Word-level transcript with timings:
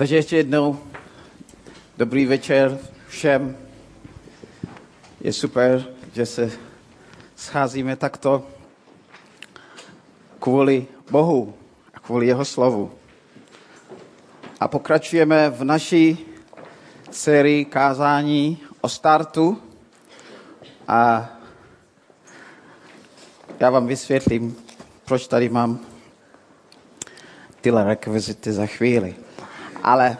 Takže 0.00 0.16
ještě 0.16 0.36
jednou 0.36 0.78
dobrý 1.96 2.26
večer 2.26 2.78
všem. 3.08 3.56
Je 5.20 5.32
super, 5.32 5.84
že 6.12 6.26
se 6.26 6.50
scházíme 7.36 7.96
takto 7.96 8.46
kvůli 10.38 10.86
Bohu 11.10 11.54
a 11.94 12.00
kvůli 12.00 12.26
jeho 12.26 12.44
slovu. 12.44 12.92
A 14.60 14.68
pokračujeme 14.68 15.50
v 15.50 15.64
naší 15.64 16.26
sérii 17.10 17.64
kázání 17.64 18.58
o 18.80 18.88
startu 18.88 19.62
a 20.88 21.28
já 23.60 23.70
vám 23.70 23.86
vysvětlím, 23.86 24.56
proč 25.04 25.26
tady 25.26 25.48
mám 25.48 25.80
tyhle 27.60 27.84
rekvizity 27.84 28.52
za 28.52 28.66
chvíli. 28.66 29.14
Ale 29.82 30.16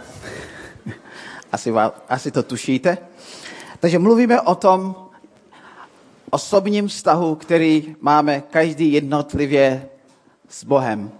asi, 1.52 1.72
asi 2.08 2.30
to 2.30 2.42
tušíte. 2.42 2.98
Takže 3.80 3.98
mluvíme 3.98 4.40
o 4.40 4.54
tom 4.54 4.96
osobním 6.30 6.88
vztahu, 6.88 7.34
který 7.34 7.96
máme 8.00 8.40
každý 8.40 8.92
jednotlivě 8.92 9.88
s 10.48 10.64
Bohem. 10.64 11.10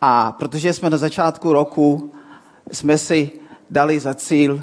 A 0.00 0.32
protože 0.32 0.72
jsme 0.72 0.90
na 0.90 0.96
začátku 0.96 1.52
roku, 1.52 2.12
jsme 2.72 2.98
si 2.98 3.30
dali 3.70 4.00
za 4.00 4.14
cíl 4.14 4.62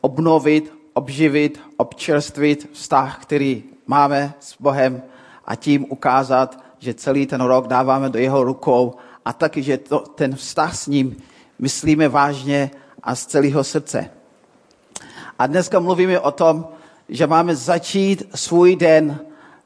obnovit, 0.00 0.72
obživit, 0.92 1.60
občerstvit 1.76 2.70
vztah, 2.72 3.18
který 3.22 3.64
máme 3.86 4.34
s 4.40 4.56
Bohem 4.60 5.02
a 5.44 5.54
tím 5.54 5.86
ukázat, 5.88 6.64
že 6.78 6.94
celý 6.94 7.26
ten 7.26 7.40
rok 7.40 7.66
dáváme 7.66 8.08
do 8.08 8.18
jeho 8.18 8.44
rukou 8.44 8.94
a 9.24 9.32
taky, 9.32 9.62
že 9.62 9.78
to, 9.78 9.98
ten 9.98 10.36
vztah 10.36 10.76
s 10.76 10.86
ním 10.86 11.16
myslíme 11.58 12.08
vážně 12.08 12.70
a 13.02 13.14
z 13.14 13.26
celého 13.26 13.64
srdce. 13.64 14.10
A 15.38 15.46
dneska 15.46 15.80
mluvíme 15.80 16.20
o 16.20 16.30
tom, 16.30 16.68
že 17.08 17.26
máme 17.26 17.56
začít 17.56 18.28
svůj 18.34 18.76
den 18.76 19.18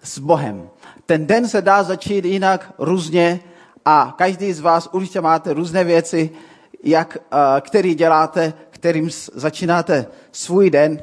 s 0.03 0.19
Bohem. 0.19 0.69
Ten 1.06 1.27
den 1.27 1.48
se 1.48 1.62
dá 1.62 1.83
začít 1.83 2.25
jinak 2.25 2.73
různě 2.79 3.41
a 3.84 4.14
každý 4.19 4.53
z 4.53 4.61
vás 4.61 4.89
určitě 4.92 5.20
máte 5.20 5.53
různé 5.53 5.84
věci, 5.84 6.31
jak, 6.83 7.17
eh, 7.17 7.61
který 7.61 7.95
děláte, 7.95 8.53
kterým 8.70 9.11
začínáte 9.34 10.07
svůj 10.33 10.70
den. 10.70 11.03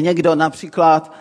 Někdo 0.00 0.34
například 0.34 1.12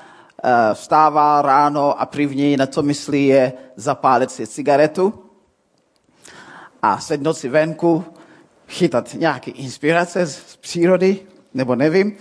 eh, 0.44 0.74
vstává 0.74 1.42
ráno 1.42 2.02
a 2.02 2.06
první, 2.06 2.58
na 2.58 2.66
co 2.68 2.82
myslí, 2.82 3.28
je 3.28 3.54
zapálit 3.76 4.32
si 4.32 4.48
cigaretu 4.48 5.14
a 6.82 7.00
sednout 7.00 7.34
si 7.34 7.50
venku, 7.50 8.06
chytat 8.70 9.14
nějaké 9.14 9.52
inspirace 9.52 10.26
z 10.26 10.56
přírody, 10.56 11.20
nebo 11.54 11.76
nevím. 11.76 12.18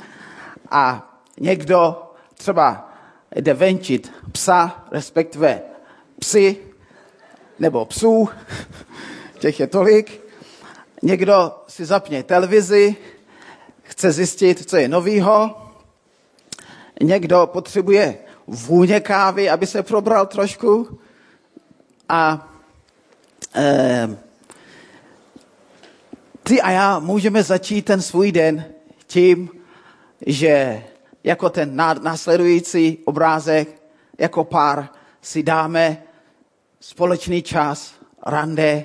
A 0.71 1.11
někdo 1.41 2.03
třeba 2.35 2.93
jde 3.35 3.55
venčit 3.55 4.13
psa, 4.33 4.85
respektive 4.91 5.63
psy, 6.19 6.57
nebo 7.59 7.85
psů, 7.85 8.29
těch 9.39 9.61
je 9.61 9.67
tolik. 9.67 10.21
Někdo 11.03 11.53
si 11.69 11.85
zapne 11.85 12.23
televizi, 12.23 12.97
chce 13.83 14.13
zjistit, 14.13 14.71
co 14.71 14.77
je 14.77 14.89
novýho. 14.89 15.63
Někdo 17.03 17.51
potřebuje 17.53 18.19
vůně 18.47 19.01
kávy, 19.01 19.51
aby 19.51 19.67
se 19.67 19.83
probral 19.83 20.27
trošku. 20.27 20.99
A 22.09 22.49
eh, 23.55 24.09
ty 26.49 26.63
a 26.63 26.71
já 26.71 26.99
můžeme 26.99 27.43
začít 27.43 27.85
ten 27.85 28.03
svůj 28.03 28.33
den 28.33 28.65
tím, 29.07 29.49
že 30.27 30.83
jako 31.25 31.51
ten 31.51 31.77
následující 32.03 32.99
obrázek, 33.05 33.83
jako 34.19 34.45
pár 34.45 34.89
si 35.23 35.43
dáme 35.43 36.03
společný 36.81 37.43
čas, 37.43 37.95
rande 38.27 38.85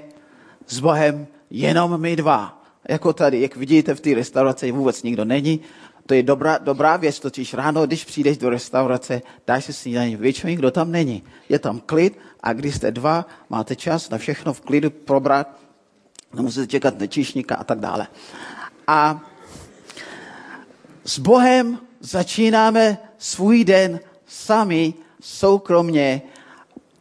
s 0.68 0.80
Bohem, 0.80 1.28
jenom 1.50 2.02
my 2.02 2.16
dva. 2.16 2.64
Jako 2.90 3.14
tady, 3.14 3.42
jak 3.42 3.56
vidíte 3.56 3.96
v 3.96 4.02
té 4.02 4.14
restauraci, 4.14 4.72
vůbec 4.72 5.04
nikdo 5.04 5.26
není. 5.26 5.60
To 6.06 6.14
je 6.14 6.24
dobrá, 6.24 6.58
dobrá 6.58 6.98
věc, 6.98 7.20
totiž 7.20 7.54
ráno, 7.54 7.86
když 7.86 8.06
přijdeš 8.06 8.38
do 8.38 8.50
restaurace, 8.50 9.22
dáš 9.48 9.66
si 9.66 9.74
snídaní, 9.74 10.16
většinou 10.16 10.50
nikdo 10.50 10.72
tam 10.72 10.92
není. 10.92 11.24
Je 11.50 11.60
tam 11.60 11.80
klid 11.80 12.20
a 12.44 12.54
když 12.54 12.76
jste 12.76 12.92
dva, 12.92 13.26
máte 13.50 13.76
čas 13.76 14.10
na 14.10 14.18
všechno 14.18 14.54
v 14.54 14.62
klidu 14.62 14.90
probrat, 14.90 15.63
nemusíte 16.34 16.68
čekat 16.68 17.00
na 17.00 17.08
číšníka 17.08 17.56
a 17.56 17.64
tak 17.64 17.80
dále. 17.80 18.08
A 18.88 19.22
s 21.06 21.20
Bohem 21.20 21.80
začínáme 22.00 22.98
svůj 23.18 23.64
den 23.64 24.00
sami, 24.28 24.94
soukromně, 25.22 26.22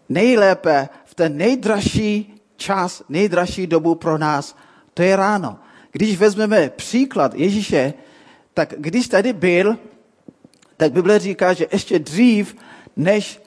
nejlépe 0.08 0.88
v 1.04 1.14
ten 1.14 1.36
nejdražší 1.36 2.40
čas, 2.56 3.02
nejdražší 3.08 3.66
dobu 3.66 3.94
pro 3.94 4.18
nás, 4.18 4.56
to 4.94 5.02
je 5.02 5.16
ráno. 5.16 5.58
Když 5.92 6.18
vezmeme 6.18 6.70
příklad 6.70 7.34
Ježíše, 7.34 7.94
tak 8.54 8.74
když 8.76 9.08
tady 9.08 9.32
byl, 9.32 9.78
tak 10.76 10.92
Bible 10.92 11.18
říká, 11.18 11.52
že 11.52 11.66
ještě 11.72 11.98
dřív, 11.98 12.56
než 12.96 13.42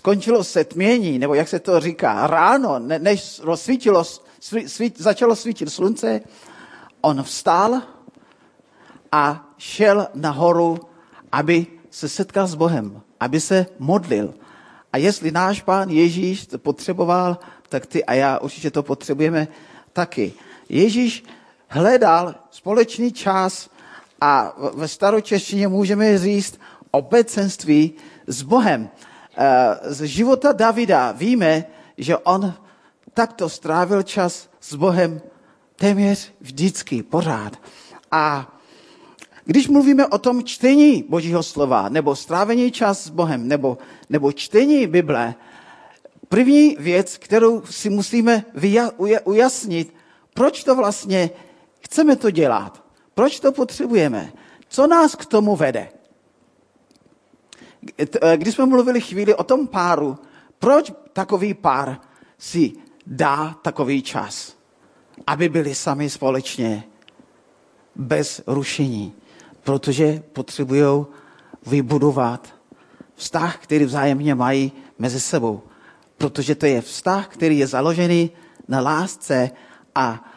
skončilo 0.00 0.44
setmění, 0.44 1.18
nebo 1.18 1.34
jak 1.34 1.48
se 1.48 1.58
to 1.58 1.80
říká, 1.80 2.26
ráno, 2.26 2.78
ne, 2.78 2.98
než 2.98 3.40
rozsvítilo, 3.44 4.04
svít, 4.66 5.00
začalo 5.00 5.36
svítit 5.36 5.68
slunce, 5.68 6.20
on 7.00 7.22
vstal 7.22 7.82
a 9.12 9.52
šel 9.58 10.08
nahoru, 10.14 10.80
aby 11.32 11.66
se 11.90 12.08
setkal 12.08 12.46
s 12.46 12.54
Bohem, 12.54 13.00
aby 13.20 13.40
se 13.40 13.66
modlil. 13.78 14.34
A 14.92 14.96
jestli 14.96 15.30
náš 15.30 15.62
pán 15.62 15.90
Ježíš 15.90 16.46
to 16.46 16.58
potřeboval, 16.58 17.38
tak 17.68 17.86
ty 17.86 18.04
a 18.04 18.14
já 18.14 18.38
určitě 18.38 18.70
to 18.70 18.82
potřebujeme 18.82 19.48
taky. 19.92 20.32
Ježíš 20.68 21.24
hledal 21.68 22.34
společný 22.50 23.12
čas 23.12 23.70
a 24.20 24.56
ve 24.74 24.88
staročeštině 24.88 25.68
můžeme 25.68 26.18
říct 26.18 26.60
obecenství 26.90 27.92
s 28.26 28.42
Bohem. 28.42 28.88
Eh, 29.36 29.78
z 29.82 30.02
života 30.04 30.52
Davida 30.52 31.12
víme, 31.12 31.64
že 31.98 32.16
on 32.16 32.54
takto 33.14 33.48
strávil 33.48 34.02
čas 34.02 34.48
s 34.60 34.74
Bohem 34.74 35.20
téměř 35.76 36.32
vždycky, 36.40 37.02
pořád. 37.02 37.56
A 38.10 38.54
když 39.44 39.68
mluvíme 39.68 40.06
o 40.06 40.18
tom 40.18 40.44
čtení 40.44 41.04
Božího 41.08 41.42
slova, 41.42 41.88
nebo 41.88 42.16
strávení 42.16 42.70
čas 42.70 43.04
s 43.04 43.08
Bohem, 43.08 43.48
nebo, 43.48 43.78
nebo 44.08 44.32
čtení 44.32 44.86
Bible, 44.86 45.34
první 46.28 46.76
věc, 46.78 47.16
kterou 47.16 47.62
si 47.66 47.90
musíme 47.90 48.44
ujasnit, 49.24 49.94
proč 50.34 50.64
to 50.64 50.76
vlastně 50.76 51.30
chceme 51.80 52.16
to 52.16 52.30
dělat, 52.30 52.84
proč 53.14 53.40
to 53.40 53.52
potřebujeme, 53.52 54.32
co 54.68 54.86
nás 54.86 55.14
k 55.14 55.26
tomu 55.26 55.56
vede. 55.56 55.99
Eh, 57.98 58.36
když 58.36 58.54
jsme 58.54 58.66
mluvili 58.66 59.00
chvíli 59.00 59.34
o 59.34 59.44
tom 59.44 59.66
páru, 59.66 60.18
proč 60.58 60.92
takový 61.12 61.54
pár 61.54 62.00
si 62.38 62.72
dá 63.06 63.56
takový 63.62 64.02
čas, 64.02 64.56
aby 65.26 65.48
byli 65.48 65.74
sami 65.74 66.10
společně, 66.10 66.84
bez 67.96 68.42
rušení, 68.46 69.12
protože 69.62 70.22
potřebují 70.32 71.06
vybudovat 71.66 72.48
vztah, 73.14 73.58
který 73.58 73.84
vzájemně 73.84 74.34
mají 74.34 74.72
mezi 74.98 75.20
sebou. 75.20 75.62
Protože 76.18 76.54
to 76.54 76.66
je 76.66 76.80
vztah, 76.80 77.28
který 77.28 77.58
je 77.58 77.66
založený 77.66 78.30
na 78.68 78.80
lásce 78.80 79.50
a 79.94 80.30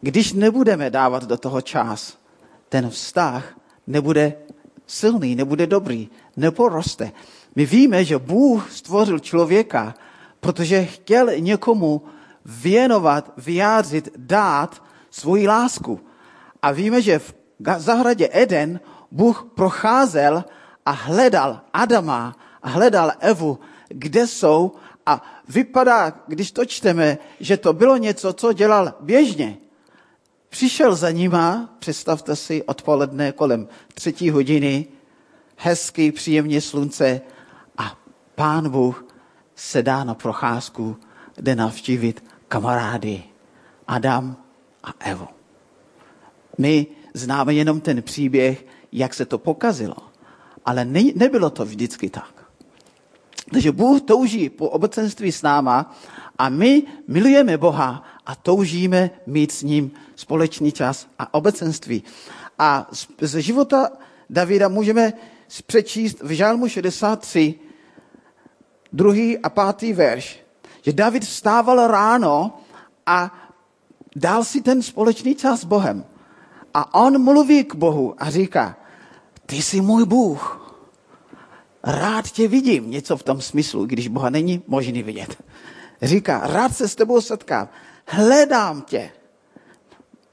když 0.00 0.32
nebudeme 0.32 0.90
dávat 0.90 1.24
do 1.24 1.36
toho 1.36 1.60
čas, 1.60 2.18
ten 2.68 2.90
vztah 2.90 3.58
nebude 3.86 4.34
silný, 4.86 5.34
nebude 5.34 5.66
dobrý, 5.66 6.08
neporoste. 6.40 7.12
My 7.56 7.66
víme, 7.66 8.04
že 8.04 8.18
Bůh 8.18 8.72
stvořil 8.72 9.18
člověka, 9.18 9.94
protože 10.40 10.84
chtěl 10.84 11.30
někomu 11.38 12.02
věnovat, 12.44 13.32
vyjádřit, 13.36 14.08
dát 14.16 14.82
svoji 15.10 15.48
lásku. 15.48 16.00
A 16.62 16.72
víme, 16.72 17.02
že 17.02 17.18
v 17.18 17.34
zahradě 17.76 18.28
Eden 18.32 18.80
Bůh 19.10 19.46
procházel 19.54 20.44
a 20.86 20.90
hledal 20.90 21.60
Adama 21.72 22.36
a 22.62 22.68
hledal 22.68 23.12
Evu, 23.20 23.58
kde 23.88 24.26
jsou 24.26 24.72
a 25.06 25.22
vypadá, 25.48 26.12
když 26.26 26.52
to 26.52 26.64
čteme, 26.64 27.18
že 27.40 27.56
to 27.56 27.72
bylo 27.72 27.96
něco, 27.96 28.32
co 28.32 28.52
dělal 28.52 28.94
běžně. 29.00 29.58
Přišel 30.48 30.94
za 30.94 31.10
nima, 31.10 31.76
představte 31.78 32.36
si, 32.36 32.62
odpoledne 32.62 33.32
kolem 33.32 33.68
třetí 33.94 34.30
hodiny, 34.30 34.86
hezký, 35.62 36.12
příjemně 36.12 36.60
slunce 36.60 37.20
a 37.78 37.98
pán 38.34 38.70
Bůh 38.70 39.04
se 39.54 39.82
dá 39.82 40.04
na 40.04 40.14
procházku, 40.14 40.96
jde 41.40 41.54
navštívit 41.54 42.24
kamarády 42.48 43.22
Adam 43.86 44.36
a 44.84 44.88
Evo. 44.98 45.28
My 46.58 46.86
známe 47.14 47.54
jenom 47.54 47.80
ten 47.80 48.02
příběh, 48.02 48.66
jak 48.92 49.14
se 49.14 49.26
to 49.26 49.38
pokazilo. 49.38 49.96
Ale 50.64 50.84
ne, 50.84 51.02
nebylo 51.14 51.50
to 51.50 51.64
vždycky 51.64 52.10
tak. 52.10 52.34
Takže 53.52 53.72
Bůh 53.72 54.00
touží 54.00 54.48
po 54.48 54.68
obecenství 54.68 55.32
s 55.32 55.42
náma 55.42 55.94
a 56.38 56.48
my 56.48 56.82
milujeme 57.08 57.58
Boha 57.58 58.04
a 58.26 58.34
toužíme 58.34 59.10
mít 59.26 59.52
s 59.52 59.62
ním 59.62 59.90
společný 60.16 60.72
čas 60.72 61.08
a 61.18 61.34
obecenství. 61.34 62.02
A 62.58 62.88
ze 63.20 63.42
života 63.42 63.88
Davida 64.30 64.68
můžeme 64.68 65.12
přečíst 65.66 66.22
v 66.22 66.30
Žálmu 66.30 66.68
63, 66.68 67.54
druhý 68.92 69.38
a 69.38 69.48
pátý 69.48 69.92
verš, 69.92 70.40
že 70.82 70.92
David 70.92 71.24
vstával 71.24 71.86
ráno 71.86 72.60
a 73.06 73.50
dal 74.16 74.44
si 74.44 74.62
ten 74.62 74.82
společný 74.82 75.34
čas 75.34 75.60
s 75.60 75.64
Bohem. 75.64 76.04
A 76.74 76.94
on 76.94 77.22
mluví 77.22 77.64
k 77.64 77.74
Bohu 77.74 78.14
a 78.18 78.30
říká, 78.30 78.76
ty 79.46 79.62
jsi 79.62 79.80
můj 79.80 80.04
Bůh. 80.04 80.56
Rád 81.84 82.30
tě 82.30 82.48
vidím. 82.48 82.90
Něco 82.90 83.16
v 83.16 83.22
tom 83.22 83.40
smyslu, 83.40 83.86
když 83.86 84.08
Boha 84.08 84.30
není 84.30 84.62
možný 84.66 85.02
vidět. 85.02 85.42
Říká, 86.02 86.40
rád 86.44 86.76
se 86.76 86.88
s 86.88 86.94
tebou 86.94 87.20
setkám. 87.20 87.68
Hledám 88.06 88.82
tě. 88.82 89.10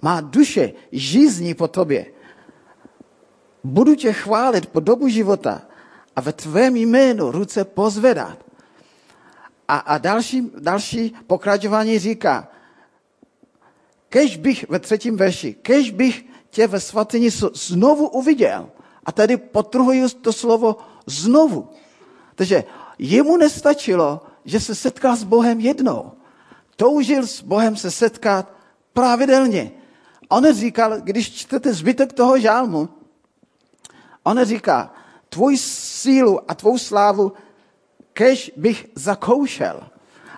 Má 0.02 0.22
duše 0.22 0.74
žízní 0.92 1.54
po 1.54 1.68
tobě. 1.68 2.06
Budu 3.68 3.96
tě 3.96 4.14
chválit 4.14 4.66
po 4.66 4.80
dobu 4.80 5.08
života 5.08 5.62
a 6.16 6.22
ve 6.22 6.34
tvém 6.34 6.76
jménu 6.76 7.32
ruce 7.32 7.66
pozvedat. 7.66 8.38
A, 9.68 9.78
a 9.78 9.98
další, 9.98 10.52
další 10.60 11.16
pokračování 11.28 12.00
říká, 12.00 12.48
kež 14.10 14.38
bych, 14.38 14.70
ve 14.70 14.80
třetím 14.80 15.18
verši, 15.18 15.54
kež 15.54 15.92
bych 15.92 16.26
tě 16.50 16.68
ve 16.68 16.80
svatyni 16.80 17.30
znovu 17.54 18.08
uviděl. 18.08 18.70
A 19.06 19.12
tady 19.12 19.38
potrhuji 19.38 20.10
to 20.10 20.34
slovo 20.34 20.78
znovu. 21.06 21.70
Takže 22.36 22.64
jemu 23.00 23.38
nestačilo, 23.38 24.22
že 24.46 24.60
se 24.60 24.76
setká 24.76 25.16
s 25.16 25.24
Bohem 25.24 25.60
jednou. 25.60 26.12
Toužil 26.76 27.28
s 27.28 27.42
Bohem 27.42 27.76
se 27.76 27.92
setkat 27.92 28.52
pravidelně. 28.94 29.72
On 30.30 30.54
říkal, 30.54 31.02
když 31.02 31.36
čtete 31.36 31.74
zbytek 31.74 32.14
toho 32.14 32.40
žálmu, 32.40 32.90
on 34.28 34.44
říká, 34.44 34.94
tvůj 35.30 35.58
sílu 35.58 36.52
a 36.52 36.56
tvou 36.56 36.78
slávu 36.78 37.34
kež 38.14 38.52
bych 38.56 38.88
zakoušel. 38.96 39.84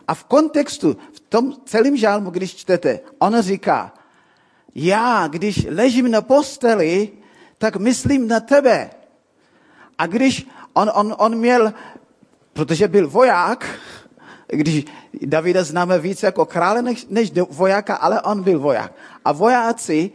A 0.07 0.13
v 0.13 0.23
kontextu, 0.23 0.97
v 1.13 1.19
tom 1.19 1.53
celém 1.65 1.97
žálmu, 1.97 2.29
když 2.29 2.55
čtete, 2.55 2.99
on 3.19 3.41
říká, 3.41 3.93
já, 4.75 5.27
když 5.27 5.67
ležím 5.69 6.11
na 6.11 6.21
posteli, 6.21 7.09
tak 7.57 7.75
myslím 7.75 8.27
na 8.27 8.39
tebe. 8.39 8.89
A 9.97 10.07
když 10.07 10.47
on, 10.73 10.91
on, 10.93 11.15
on 11.17 11.35
měl, 11.35 11.73
protože 12.53 12.87
byl 12.87 13.09
voják, 13.09 13.65
když 14.47 14.85
Davida 15.13 15.63
známe 15.63 15.99
více 15.99 16.25
jako 16.25 16.45
krále 16.45 16.81
než, 16.81 17.05
než 17.09 17.31
vojáka, 17.49 17.95
ale 17.95 18.21
on 18.21 18.43
byl 18.43 18.59
voják. 18.59 18.93
A 19.25 19.31
vojáci 19.31 20.11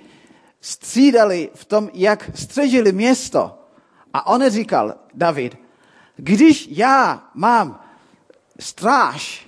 střídali 0.60 1.50
v 1.54 1.64
tom, 1.64 1.90
jak 1.94 2.30
střežili 2.34 2.92
město. 2.92 3.63
A 4.14 4.26
on 4.26 4.50
říkal, 4.50 4.94
David, 5.14 5.58
když 6.16 6.68
já 6.70 7.30
mám 7.34 7.80
stráž, 8.60 9.46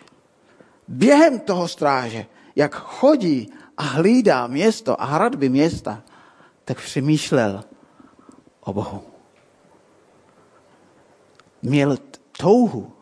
během 0.89 1.41
toho 1.41 1.69
stráže, 1.69 2.27
jak 2.57 2.75
chodí 2.75 3.53
a 3.77 3.83
hlídá 3.83 4.47
město 4.47 5.01
a 5.03 5.05
hradby 5.05 5.49
města, 5.49 6.03
tak 6.65 6.81
přemýšlel 6.81 7.65
o 8.61 8.73
Bohu. 8.73 9.03
Měl 11.63 11.97
touhu 12.39 12.93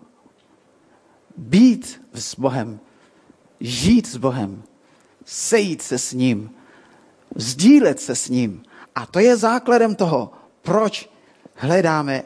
být 1.37 2.03
s 2.13 2.35
Bohem, 2.35 2.81
žít 3.61 4.07
s 4.07 4.17
Bohem, 4.17 4.63
sejít 5.25 5.83
se 5.83 5.99
s 5.99 6.13
ním, 6.13 6.51
sdílet 7.35 8.01
se 8.01 8.17
s 8.17 8.29
ním. 8.29 8.63
A 8.95 9.07
to 9.07 9.19
je 9.19 9.37
základem 9.37 9.95
toho, 9.95 10.33
proč 10.63 11.14
hledáme 11.55 12.23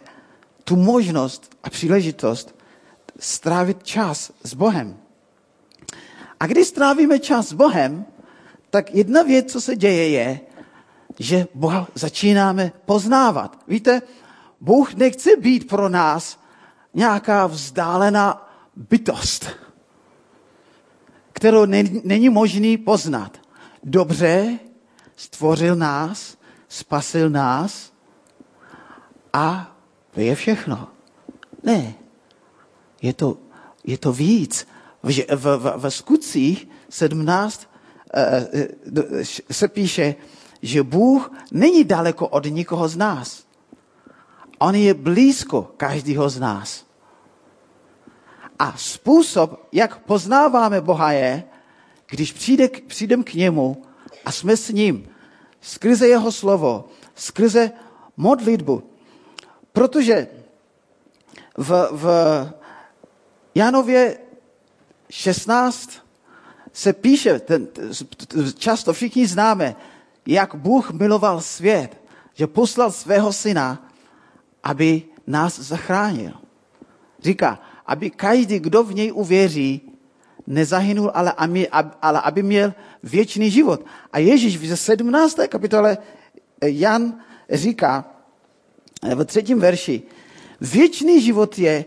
tu 0.64 0.76
možnost 0.76 1.56
a 1.62 1.70
příležitost 1.70 2.54
strávit 3.18 3.82
čas 3.82 4.32
s 4.44 4.54
Bohem. 4.54 4.96
A 6.40 6.46
když 6.46 6.66
strávíme 6.66 7.18
čas 7.18 7.48
s 7.48 7.52
Bohem, 7.52 8.06
tak 8.70 8.94
jedna 8.94 9.22
věc, 9.22 9.52
co 9.52 9.60
se 9.60 9.76
děje, 9.76 10.08
je, 10.08 10.40
že 11.18 11.46
Boha 11.54 11.88
začínáme 11.94 12.72
poznávat. 12.84 13.58
Víte, 13.68 14.02
Bůh 14.60 14.94
nechce 14.94 15.36
být 15.36 15.68
pro 15.68 15.88
nás 15.88 16.40
nějaká 16.94 17.46
vzdálená 17.46 18.50
bytost, 18.76 19.46
kterou 21.32 21.66
není 22.04 22.28
možný 22.28 22.76
poznat. 22.76 23.40
Dobře 23.82 24.58
stvořil 25.16 25.76
nás, 25.76 26.36
spasil 26.68 27.30
nás 27.30 27.92
a 29.38 29.70
to 30.10 30.20
je 30.20 30.34
všechno. 30.34 30.88
Ne. 31.62 31.94
Je 33.02 33.12
to, 33.12 33.38
je 33.86 33.98
to 33.98 34.12
víc. 34.12 34.66
V, 35.02 35.22
v, 35.30 35.44
v, 35.56 35.64
v 35.76 35.90
skutcích 35.90 36.68
17 36.90 37.70
eh, 38.14 38.48
eh, 38.52 39.24
se 39.50 39.68
píše, 39.68 40.14
že 40.62 40.82
Bůh 40.82 41.32
není 41.52 41.84
daleko 41.84 42.28
od 42.28 42.44
nikoho 42.50 42.88
z 42.88 42.96
nás. 42.96 43.46
On 44.58 44.74
je 44.74 44.94
blízko 44.94 45.70
každého 45.76 46.28
z 46.28 46.38
nás. 46.40 46.86
A 48.58 48.74
způsob, 48.76 49.68
jak 49.72 50.02
poznáváme 50.02 50.80
Boha, 50.80 51.12
je, 51.12 51.44
když 52.10 52.32
přijde, 52.32 52.68
přijdem 52.86 53.22
k 53.22 53.34
němu 53.34 53.82
a 54.24 54.32
jsme 54.32 54.56
s 54.56 54.68
ním, 54.68 55.08
skrze 55.60 56.08
jeho 56.08 56.32
slovo, 56.32 56.90
skrze 57.14 57.70
modlitbu. 58.16 58.97
Protože 59.78 60.26
v, 61.56 61.70
v 61.92 62.04
Janově 63.54 64.18
16 65.10 65.90
se 66.72 66.92
píše, 66.92 67.38
ten, 67.38 67.68
často 68.58 68.92
všichni 68.92 69.26
známe, 69.26 69.76
jak 70.26 70.54
Bůh 70.54 70.90
miloval 70.90 71.40
svět, 71.40 71.94
že 72.34 72.46
poslal 72.46 72.90
svého 72.90 73.32
syna, 73.32 73.90
aby 74.62 75.02
nás 75.26 75.58
zachránil. 75.58 76.34
Říká, 77.22 77.62
aby 77.86 78.10
každý, 78.10 78.58
kdo 78.58 78.82
v 78.84 78.94
něj 78.94 79.12
uvěří, 79.14 79.94
nezahynul, 80.46 81.10
ale 81.14 81.32
aby, 81.32 81.68
ale 82.02 82.20
aby 82.20 82.42
měl 82.42 82.74
věčný 83.02 83.50
život. 83.50 83.86
A 84.12 84.18
Ježíš 84.18 84.56
v 84.56 84.76
17. 84.76 85.38
kapitole 85.48 85.98
Jan 86.62 87.14
říká 87.50 88.17
v 89.02 89.24
třetím 89.24 89.60
verši, 89.60 90.02
věčný 90.60 91.20
život 91.20 91.58
je, 91.58 91.84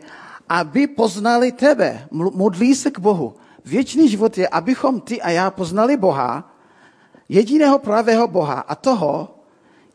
aby 0.50 0.88
poznali 0.88 1.51
tebe. 1.51 2.08
Modlí 2.12 2.75
se 2.75 2.91
k 2.91 3.00
Bohu. 3.00 3.36
Věčný 3.65 4.10
život 4.10 4.38
je, 4.38 4.48
abychom 4.48 5.01
ty 5.01 5.22
a 5.22 5.30
já 5.30 5.51
poznali 5.51 5.98
Boha, 5.98 6.56
jediného 7.30 7.80
pravého 7.80 8.27
Boha 8.27 8.60
a 8.60 8.75
toho, 8.75 9.39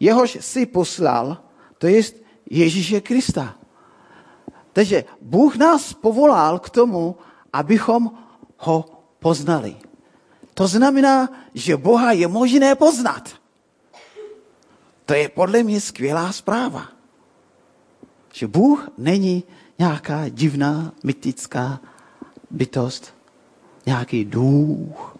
jehož 0.00 0.38
si 0.40 0.66
poslal, 0.66 1.38
to 1.78 1.86
je 1.86 2.02
Ježíše 2.50 3.00
Krista. 3.00 3.54
Takže 4.72 5.04
Bůh 5.20 5.56
nás 5.56 5.92
povolal 5.92 6.58
k 6.58 6.70
tomu, 6.70 7.16
abychom 7.52 8.10
ho 8.58 8.84
poznali. 9.18 9.76
To 10.54 10.68
znamená, 10.68 11.28
že 11.54 11.76
Boha 11.76 12.12
je 12.12 12.28
možné 12.28 12.74
poznat. 12.74 13.28
To 15.04 15.14
je 15.14 15.28
podle 15.28 15.62
mě 15.62 15.80
skvělá 15.80 16.32
zpráva. 16.32 16.95
Že 18.36 18.46
Bůh 18.46 18.88
není 18.98 19.44
nějaká 19.78 20.28
divná, 20.28 20.92
mytická 21.04 21.80
bytost, 22.50 23.14
nějaký 23.86 24.24
duch, 24.24 25.16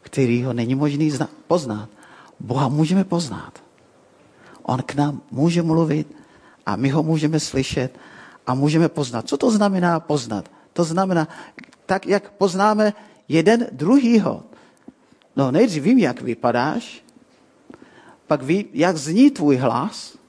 který 0.00 0.42
ho 0.42 0.52
není 0.52 0.74
možný 0.74 1.10
poznat. 1.46 1.88
Boha 2.40 2.68
můžeme 2.68 3.04
poznat. 3.04 3.58
On 4.62 4.82
k 4.82 4.94
nám 4.94 5.20
může 5.30 5.62
mluvit 5.62 6.06
a 6.66 6.76
my 6.76 6.88
ho 6.90 7.02
můžeme 7.02 7.40
slyšet 7.40 7.98
a 8.46 8.54
můžeme 8.54 8.88
poznat. 8.88 9.28
Co 9.28 9.36
to 9.36 9.50
znamená 9.50 10.00
poznat? 10.00 10.50
To 10.72 10.84
znamená, 10.84 11.28
tak 11.86 12.06
jak 12.06 12.30
poznáme 12.30 12.94
jeden 13.28 13.66
druhýho. 13.72 14.42
No 15.36 15.50
nejdřív 15.50 15.82
vím, 15.82 15.98
jak 15.98 16.22
vypadáš, 16.22 17.02
pak 18.26 18.42
vím, 18.42 18.64
jak 18.72 18.96
zní 18.96 19.30
tvůj 19.30 19.56
hlas, 19.56 20.21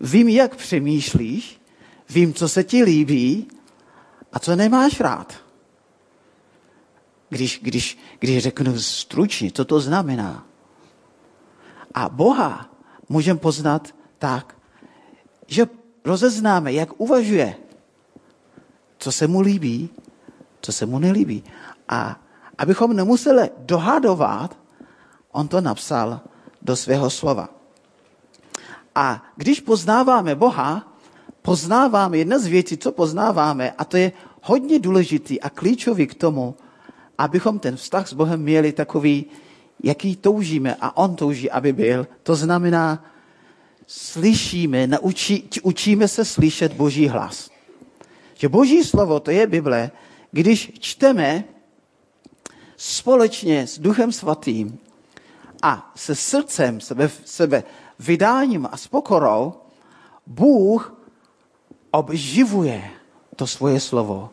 vím, 0.00 0.28
jak 0.28 0.56
přemýšlíš, 0.56 1.60
vím, 2.08 2.34
co 2.34 2.48
se 2.48 2.64
ti 2.64 2.82
líbí 2.82 3.48
a 4.32 4.38
co 4.38 4.56
nemáš 4.56 5.00
rád. 5.00 5.34
když, 7.28 7.60
když, 7.62 7.98
když 8.18 8.42
řeknu 8.42 8.78
stručně, 8.78 9.52
co 9.52 9.64
to 9.64 9.80
znamená. 9.80 10.46
A 11.94 12.08
Boha 12.08 12.70
můžeme 13.08 13.38
poznat 13.38 13.94
tak, 14.18 14.56
že 15.46 15.66
rozeznáme, 16.04 16.72
jak 16.72 17.00
uvažuje, 17.00 17.56
co 18.98 19.12
se 19.12 19.26
mu 19.26 19.40
líbí, 19.40 19.90
co 20.60 20.72
se 20.72 20.86
mu 20.86 20.98
nelíbí. 20.98 21.44
A 21.88 22.20
abychom 22.58 22.96
nemuseli 22.96 23.50
dohadovat, 23.58 24.58
on 25.32 25.48
to 25.48 25.60
napsal 25.60 26.20
do 26.62 26.76
svého 26.76 27.10
slova. 27.10 27.59
A 28.94 29.32
když 29.36 29.60
poznáváme 29.60 30.34
Boha, 30.34 30.96
poznáváme 31.42 32.18
jedna 32.18 32.38
z 32.38 32.46
věcí, 32.46 32.76
co 32.76 32.92
poznáváme, 32.92 33.70
a 33.78 33.84
to 33.84 33.96
je 33.96 34.12
hodně 34.42 34.78
důležitý 34.78 35.40
a 35.40 35.50
klíčový 35.50 36.06
k 36.06 36.14
tomu, 36.14 36.54
abychom 37.18 37.58
ten 37.58 37.76
vztah 37.76 38.08
s 38.08 38.12
Bohem 38.12 38.42
měli 38.42 38.72
takový, 38.72 39.26
jaký 39.82 40.16
toužíme 40.16 40.76
a 40.80 40.96
on 40.96 41.16
touží, 41.16 41.50
aby 41.50 41.72
byl. 41.72 42.06
To 42.22 42.34
znamená, 42.34 43.04
slyšíme, 43.86 44.86
naučí, 44.86 45.48
učíme 45.62 46.08
se 46.08 46.24
slyšet 46.24 46.72
Boží 46.72 47.08
hlas. 47.08 47.50
Že 48.34 48.48
Boží 48.48 48.84
slovo, 48.84 49.20
to 49.20 49.30
je 49.30 49.46
Bible, 49.46 49.90
když 50.32 50.72
čteme 50.78 51.44
společně 52.76 53.66
s 53.66 53.78
Duchem 53.78 54.12
Svatým 54.12 54.78
a 55.62 55.92
se 55.96 56.14
srdcem, 56.14 56.80
sebe, 56.80 57.10
sebe 57.24 57.64
vydáním 58.00 58.68
a 58.72 58.76
s 58.76 58.88
pokorou, 58.88 59.54
Bůh 60.26 60.94
obživuje 61.90 62.90
to 63.36 63.46
svoje 63.46 63.80
slovo 63.80 64.30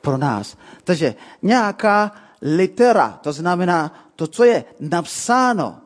pro 0.00 0.16
nás. 0.16 0.56
Takže 0.84 1.14
nějaká 1.42 2.12
litera, 2.42 3.18
to 3.22 3.32
znamená 3.32 3.92
to, 4.16 4.26
co 4.26 4.44
je 4.44 4.64
napsáno. 4.80 5.80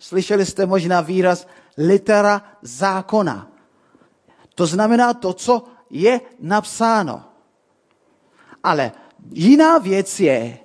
Slyšeli 0.00 0.46
jste 0.46 0.66
možná 0.66 1.00
výraz 1.00 1.46
litera 1.76 2.42
zákona. 2.62 3.48
To 4.54 4.66
znamená 4.66 5.14
to, 5.14 5.32
co 5.32 5.64
je 5.90 6.20
napsáno. 6.40 7.24
Ale 8.64 8.92
jiná 9.30 9.78
věc 9.78 10.20
je, 10.20 10.58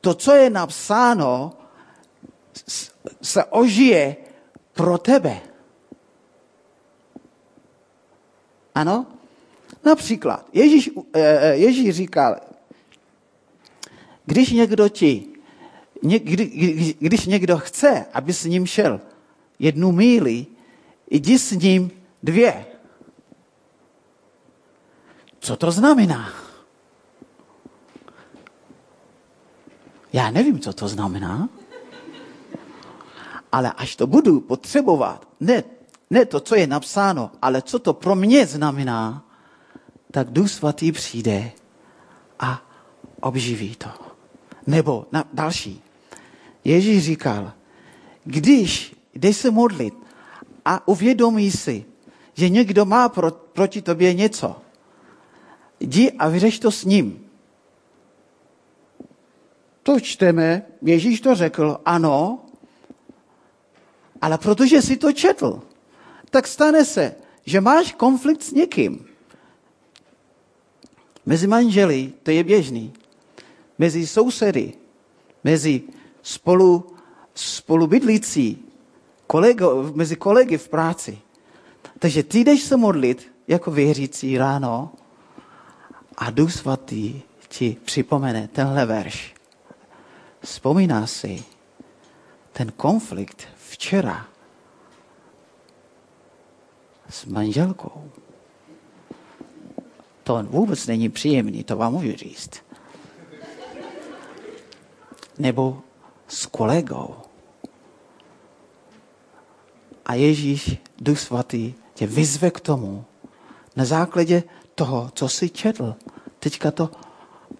to, 0.00 0.14
co 0.14 0.32
je 0.32 0.50
napsáno, 0.50 1.52
se 3.22 3.44
ožije 3.44 4.16
pro 4.74 4.98
tebe. 4.98 5.40
Ano? 8.74 9.06
Například, 9.84 10.46
Ježíš, 10.52 10.90
eh, 10.96 11.20
eh, 11.20 11.56
Ježíš 11.56 11.96
říkal, 11.96 12.40
když 14.24 14.50
někdo 14.50 14.88
ti, 14.88 15.26
kdy, 16.02 16.44
když 16.98 17.26
někdo 17.26 17.58
chce, 17.58 18.06
aby 18.12 18.32
s 18.32 18.44
ním 18.44 18.66
šel 18.66 19.00
jednu 19.58 19.92
míli, 19.92 20.46
jdi 21.10 21.38
s 21.38 21.50
ním 21.50 21.90
dvě. 22.22 22.66
Co 25.40 25.56
to 25.56 25.70
znamená? 25.70 26.32
Já 30.12 30.30
nevím, 30.30 30.60
co 30.60 30.72
to 30.72 30.88
znamená, 30.88 31.48
ale 33.52 33.72
až 33.72 33.96
to 33.96 34.06
budu 34.06 34.40
potřebovat, 34.40 35.28
ne, 35.40 35.64
ne 36.10 36.24
to, 36.24 36.40
co 36.40 36.54
je 36.54 36.66
napsáno, 36.66 37.30
ale 37.42 37.62
co 37.62 37.78
to 37.78 37.92
pro 37.92 38.14
mě 38.14 38.46
znamená, 38.46 39.24
tak 40.10 40.30
Duch 40.30 40.50
Svatý 40.50 40.92
přijde 40.92 41.52
a 42.38 42.62
obživí 43.20 43.76
to. 43.76 43.88
Nebo 44.66 45.06
na, 45.12 45.24
další. 45.32 45.82
Ježíš 46.64 47.04
říkal, 47.04 47.52
když 48.24 48.96
jdeš 49.14 49.36
se 49.36 49.50
modlit 49.50 49.94
a 50.64 50.88
uvědomí 50.88 51.50
si, 51.50 51.84
že 52.34 52.48
někdo 52.48 52.84
má 52.84 53.08
pro, 53.08 53.30
proti 53.30 53.82
tobě 53.82 54.14
něco, 54.14 54.56
jdi 55.80 56.12
a 56.12 56.28
vyřeš 56.28 56.58
to 56.58 56.70
s 56.70 56.84
ním. 56.84 57.26
To 59.82 60.00
čteme, 60.00 60.62
Ježíš 60.82 61.20
to 61.20 61.34
řekl, 61.34 61.80
ano, 61.84 62.38
ale 64.20 64.38
protože 64.38 64.82
si 64.82 64.96
to 64.96 65.12
četl, 65.12 65.62
tak 66.30 66.46
stane 66.46 66.84
se, 66.84 67.14
že 67.46 67.60
máš 67.60 67.92
konflikt 67.92 68.42
s 68.42 68.52
někým. 68.52 69.06
Mezi 71.26 71.46
manželi 71.46 72.12
to 72.22 72.30
je 72.30 72.44
běžný. 72.44 72.92
Mezi 73.78 74.06
sousedy, 74.06 74.72
mezi 75.44 75.82
spolu, 76.22 76.96
spolu 77.34 77.86
bydlící, 77.86 78.64
kolego, 79.26 79.92
mezi 79.94 80.16
kolegy 80.16 80.58
v 80.58 80.68
práci. 80.68 81.18
Takže 81.98 82.22
ty 82.22 82.38
jdeš 82.38 82.62
se 82.62 82.76
modlit 82.76 83.32
jako 83.48 83.70
věřící 83.70 84.38
ráno 84.38 84.92
a 86.16 86.30
Duch 86.30 86.52
Svatý 86.52 87.20
ti 87.48 87.76
připomene 87.84 88.48
tenhle 88.52 88.86
verš. 88.86 89.34
Vzpomíná 90.40 91.06
si 91.06 91.44
ten 92.52 92.72
konflikt 92.76 93.48
včera 93.80 94.26
s 97.08 97.24
manželkou. 97.24 98.12
To 100.22 100.42
vůbec 100.42 100.86
není 100.86 101.08
příjemný, 101.08 101.64
to 101.64 101.76
vám 101.76 101.92
můžu 101.92 102.16
říct. 102.16 102.50
Nebo 105.38 105.82
s 106.28 106.46
kolegou. 106.46 107.14
A 110.06 110.14
Ježíš, 110.14 110.76
Duch 111.00 111.20
Svatý, 111.20 111.74
tě 111.94 112.06
vyzve 112.06 112.50
k 112.50 112.60
tomu, 112.60 113.04
na 113.76 113.84
základě 113.84 114.42
toho, 114.74 115.10
co 115.14 115.28
jsi 115.28 115.50
četl. 115.50 115.96
Teďka 116.38 116.70
to 116.70 116.90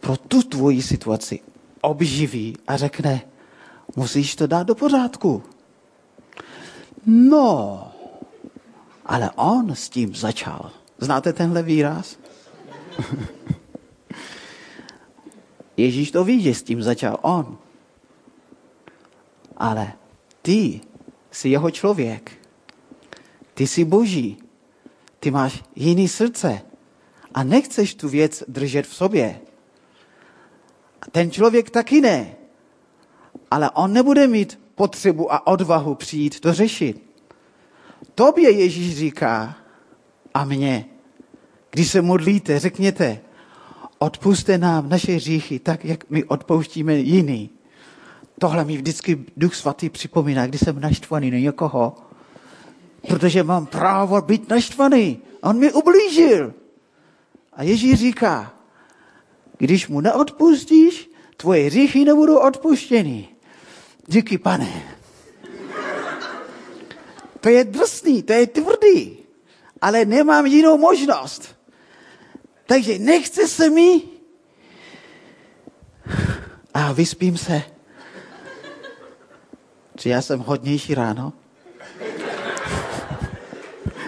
pro 0.00 0.16
tu 0.16 0.42
tvoji 0.42 0.82
situaci 0.82 1.40
obživí 1.80 2.56
a 2.68 2.76
řekne, 2.76 3.22
musíš 3.96 4.36
to 4.36 4.46
dát 4.46 4.66
do 4.66 4.74
pořádku. 4.74 5.42
No, 7.06 7.92
ale 9.06 9.30
on 9.36 9.74
s 9.74 9.88
tím 9.88 10.14
začal. 10.14 10.70
Znáte 10.98 11.32
tenhle 11.32 11.62
výraz? 11.62 12.18
Ježíš 15.76 16.10
to 16.10 16.24
ví, 16.24 16.42
že 16.42 16.54
s 16.54 16.62
tím 16.62 16.82
začal 16.82 17.18
on. 17.22 17.58
Ale 19.56 19.92
ty 20.42 20.80
jsi 21.30 21.48
jeho 21.48 21.70
člověk. 21.70 22.32
Ty 23.54 23.66
jsi 23.66 23.84
boží. 23.84 24.42
Ty 25.20 25.30
máš 25.30 25.62
jiný 25.76 26.08
srdce. 26.08 26.60
A 27.34 27.44
nechceš 27.44 27.94
tu 27.94 28.08
věc 28.08 28.44
držet 28.48 28.86
v 28.86 28.94
sobě. 28.94 29.40
A 31.02 31.10
ten 31.10 31.30
člověk 31.30 31.70
taky 31.70 32.00
ne. 32.00 32.34
Ale 33.50 33.70
on 33.70 33.92
nebude 33.92 34.26
mít 34.26 34.58
potřebu 34.80 35.32
a 35.32 35.46
odvahu 35.46 35.94
přijít 35.94 36.40
to 36.40 36.52
řešit. 36.52 37.02
Tobě 38.14 38.50
Ježíš 38.50 38.96
říká 38.96 39.56
a 40.34 40.44
mně, 40.44 40.84
když 41.70 41.90
se 41.90 42.02
modlíte, 42.02 42.58
řekněte, 42.58 43.20
odpuste 43.98 44.58
nám 44.58 44.88
naše 44.88 45.12
hříchy 45.12 45.58
tak, 45.58 45.84
jak 45.84 46.10
my 46.10 46.24
odpouštíme 46.24 46.94
jiný. 46.94 47.50
Tohle 48.38 48.64
mi 48.64 48.76
vždycky 48.76 49.24
Duch 49.36 49.54
Svatý 49.54 49.90
připomíná, 49.90 50.46
když 50.46 50.60
jsem 50.60 50.80
naštvaný 50.80 51.30
na 51.30 51.38
někoho, 51.38 51.96
protože 53.08 53.42
mám 53.42 53.66
právo 53.66 54.20
být 54.20 54.48
naštvaný. 54.48 55.18
On 55.42 55.58
mi 55.58 55.72
ublížil. 55.72 56.54
A 57.52 57.62
Ježíš 57.62 57.94
říká, 57.94 58.54
když 59.58 59.88
mu 59.88 60.00
neodpustíš, 60.00 61.10
tvoje 61.36 61.64
hříchy 61.66 62.04
nebudou 62.04 62.38
odpuštěny. 62.38 63.39
Díky, 64.10 64.38
pane. 64.38 64.82
To 67.40 67.48
je 67.48 67.64
drsný, 67.64 68.22
to 68.22 68.32
je 68.32 68.46
tvrdý, 68.46 69.18
ale 69.80 70.04
nemám 70.04 70.46
jinou 70.46 70.78
možnost. 70.78 71.56
Takže 72.66 72.98
nechce 72.98 73.48
se 73.48 73.70
mi 73.70 74.02
a 76.74 76.92
vyspím 76.92 77.38
se. 77.38 77.62
Či 79.96 80.08
já 80.08 80.22
jsem 80.22 80.40
hodnější 80.40 80.94
ráno? 80.94 81.32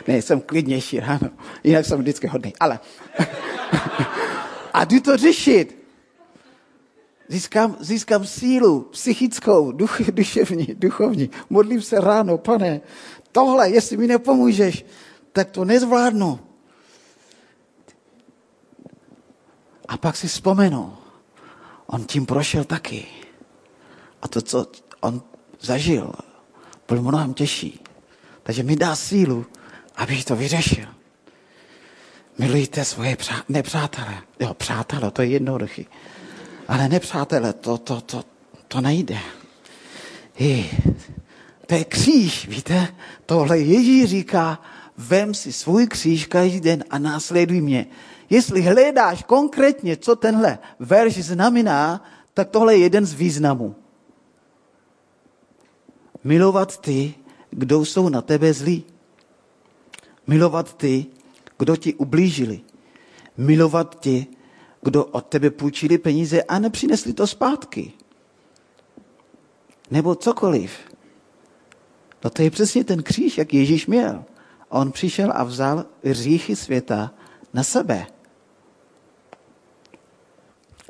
ne, 0.09 0.23
jsem 0.23 0.41
klidnější 0.41 1.01
ráno. 1.01 1.31
Jinak 1.65 1.87
jsem 1.87 1.99
vždycky 1.99 2.27
hodný. 2.27 2.53
Ale 2.61 2.81
a 4.73 4.85
jdu 4.85 5.01
to 5.01 5.17
řešit. 5.17 5.82
Získám, 7.33 7.77
získám 7.81 8.27
sílu 8.27 8.81
psychickou, 8.81 9.73
duch, 9.73 10.01
duševní, 10.11 10.67
duchovní. 10.67 11.31
Modlím 11.51 11.83
se 11.83 12.01
ráno, 12.01 12.39
pane, 12.39 12.81
tohle, 13.33 13.71
jestli 13.71 13.97
mi 13.97 14.07
nepomůžeš, 14.07 14.87
tak 15.33 15.51
to 15.51 15.65
nezvládnu. 15.65 16.41
A 19.89 19.97
pak 19.97 20.17
si 20.17 20.29
vzpomenu. 20.29 20.97
on 21.87 22.05
tím 22.05 22.27
prošel 22.27 22.65
taky. 22.65 23.07
A 24.23 24.29
to, 24.29 24.43
co 24.43 24.67
on 25.01 25.23
zažil, 25.61 26.13
byl 26.89 27.03
mnohem 27.03 27.35
těžší. 27.35 27.81
Takže 28.43 28.63
mi 28.63 28.77
dá 28.77 28.97
sílu, 28.97 29.47
abych 29.97 30.25
to 30.25 30.37
vyřešil. 30.37 30.89
Milujte 32.39 32.85
svoje 32.85 33.17
přá- 33.17 33.45
nepřátele. 33.49 34.23
Jo, 34.41 34.55
přátelé, 34.55 35.11
to 35.11 35.23
je 35.23 35.29
jednoduchý. 35.29 35.87
Ale 36.69 36.89
nepřátele, 36.89 37.53
to, 37.53 37.79
to, 37.79 38.01
to, 38.01 38.25
to 38.69 38.81
nejde. 38.81 39.19
I, 40.39 40.71
to 41.67 41.75
je 41.75 41.85
kříž, 41.85 42.49
víte? 42.49 42.89
Tohle 43.27 43.59
Ježíš 43.59 44.11
říká, 44.11 44.63
vem 44.97 45.35
si 45.35 45.53
svůj 45.53 45.87
kříž 45.87 46.27
každý 46.27 46.61
den 46.61 46.85
a 46.91 46.99
následuj 46.99 47.61
mě. 47.61 47.87
Jestli 48.31 48.63
hledáš 48.63 49.23
konkrétně, 49.23 49.97
co 49.97 50.17
tenhle 50.17 50.59
verš 50.79 51.15
znamená, 51.15 52.05
tak 52.35 52.51
tohle 52.51 52.75
je 52.75 52.81
jeden 52.81 53.07
z 53.07 53.13
významů. 53.13 53.75
Milovat 56.25 56.81
ty, 56.81 57.15
kdo 57.51 57.85
jsou 57.85 58.09
na 58.09 58.23
tebe 58.23 58.53
zlí. 58.53 58.85
Milovat 60.27 60.77
ty, 60.77 61.07
kdo 61.59 61.77
ti 61.77 61.95
ublížili. 61.95 62.61
Milovat 63.37 64.01
ti, 64.01 64.27
kdo 64.83 65.05
od 65.05 65.27
tebe 65.27 65.51
půjčili 65.51 65.99
peníze 65.99 66.43
a 66.43 66.59
nepřinesli 66.59 67.13
to 67.13 67.27
zpátky. 67.27 67.93
Nebo 69.91 70.15
cokoliv. 70.15 70.73
No 72.25 72.31
to 72.31 72.43
je 72.43 72.51
přesně 72.51 72.85
ten 72.85 73.03
kříž, 73.03 73.39
jak 73.39 73.55
Ježíš 73.55 73.87
měl. 73.87 74.25
On 74.69 74.93
přišel 74.93 75.33
a 75.35 75.45
vzal 75.45 75.85
říchy 76.05 76.57
světa 76.57 77.11
na 77.55 77.63
sebe. 77.63 78.07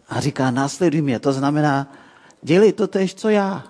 A 0.08 0.20
říká, 0.20 0.50
následuj 0.50 1.02
mě. 1.02 1.20
To 1.20 1.32
znamená, 1.32 1.92
dělej 2.42 2.72
to 2.72 2.86
tež, 2.86 3.14
co 3.14 3.28
já. 3.28 3.64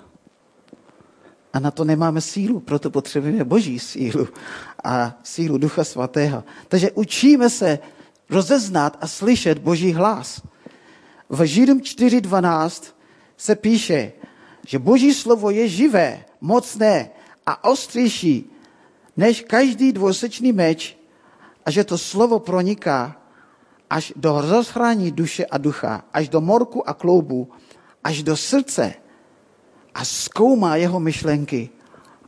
A 1.52 1.58
na 1.58 1.70
to 1.70 1.84
nemáme 1.84 2.20
sílu, 2.20 2.60
proto 2.60 2.90
potřebujeme 2.90 3.44
boží 3.44 3.78
sílu 3.78 4.28
a 4.84 5.18
sílu 5.22 5.58
Ducha 5.58 5.84
Svatého. 5.84 6.44
Takže 6.68 6.90
učíme 6.90 7.50
se 7.50 7.78
rozeznat 8.32 8.98
a 9.00 9.06
slyšet 9.06 9.58
boží 9.58 9.92
hlas. 9.92 10.42
V 11.28 11.46
Židům 11.46 11.78
4.12 11.78 12.92
se 13.36 13.56
píše, 13.56 14.12
že 14.66 14.78
boží 14.78 15.14
slovo 15.14 15.50
je 15.50 15.68
živé, 15.68 16.24
mocné 16.40 17.10
a 17.46 17.64
ostřejší 17.64 18.50
než 19.16 19.40
každý 19.40 19.92
dvosečný 19.92 20.52
meč 20.52 20.96
a 21.66 21.70
že 21.70 21.84
to 21.84 21.98
slovo 21.98 22.38
proniká 22.38 23.16
až 23.90 24.12
do 24.16 24.40
rozhrání 24.40 25.12
duše 25.12 25.46
a 25.46 25.58
ducha, 25.58 26.04
až 26.12 26.28
do 26.28 26.40
morku 26.40 26.88
a 26.88 26.94
kloubu, 26.94 27.50
až 28.04 28.22
do 28.22 28.36
srdce 28.36 28.94
a 29.94 30.04
zkoumá 30.04 30.76
jeho 30.76 31.00
myšlenky 31.00 31.70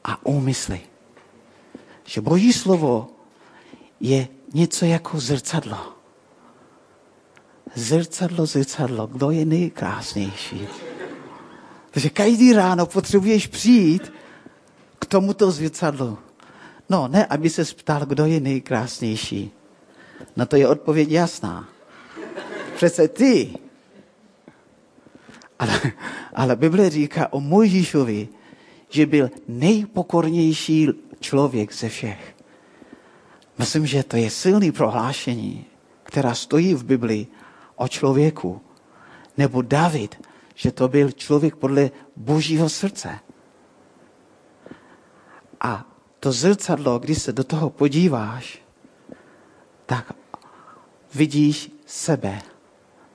a 0.05 0.27
úmysly. 0.27 0.81
Že 2.05 2.21
Boží 2.21 2.53
slovo 2.53 3.09
je 4.01 4.29
něco 4.55 4.85
jako 4.85 5.21
zrcadlo. 5.21 5.94
Zrcadlo, 7.75 8.47
zrcadlo, 8.47 9.07
kdo 9.07 9.31
je 9.31 9.45
nejkrásnější? 9.45 10.69
Takže 11.91 12.11
každý 12.11 12.53
ráno 12.53 12.87
potřebuješ 12.87 13.47
přijít 13.47 14.13
k 14.99 15.07
tomuto 15.07 15.51
zrcadlu. 15.51 16.19
No, 16.91 17.09
ne, 17.09 17.27
aby 17.27 17.51
se 17.51 17.65
ptal, 17.65 18.07
kdo 18.07 18.27
je 18.27 18.41
nejkrásnější. 18.41 19.51
Na 20.37 20.47
to 20.47 20.57
je 20.57 20.69
odpověď 20.69 21.11
jasná. 21.11 21.69
Přece 22.77 23.09
ty. 23.09 23.55
Ale, 25.59 25.81
ale 26.35 26.57
Bible 26.57 26.91
říká 26.91 27.33
o 27.33 27.41
Mojžíšovi, 27.41 28.29
že 28.89 29.07
byl 29.07 29.31
nejpokornější 29.49 30.89
člověk 31.21 31.75
ze 31.75 31.89
všech. 31.89 32.35
Myslím, 33.59 33.87
že 33.87 34.03
to 34.03 34.17
je 34.17 34.31
silný 34.31 34.73
prohlášení, 34.73 35.65
která 36.03 36.35
stojí 36.35 36.75
v 36.75 36.85
Biblii 36.85 37.27
o 37.77 37.89
člověku. 37.89 38.61
Nebo 39.37 39.63
David, 39.63 40.29
že 40.55 40.73
to 40.73 40.89
byl 40.89 41.13
člověk 41.13 41.57
podle 41.57 41.91
božího 42.17 42.69
srdce. 42.69 43.19
A 45.61 45.85
to 46.21 46.33
zrcadlo, 46.33 46.99
když 46.99 47.23
se 47.23 47.33
do 47.33 47.45
toho 47.45 47.71
podíváš, 47.71 48.63
tak 49.87 50.13
vidíš 51.15 51.71
sebe, 51.87 52.43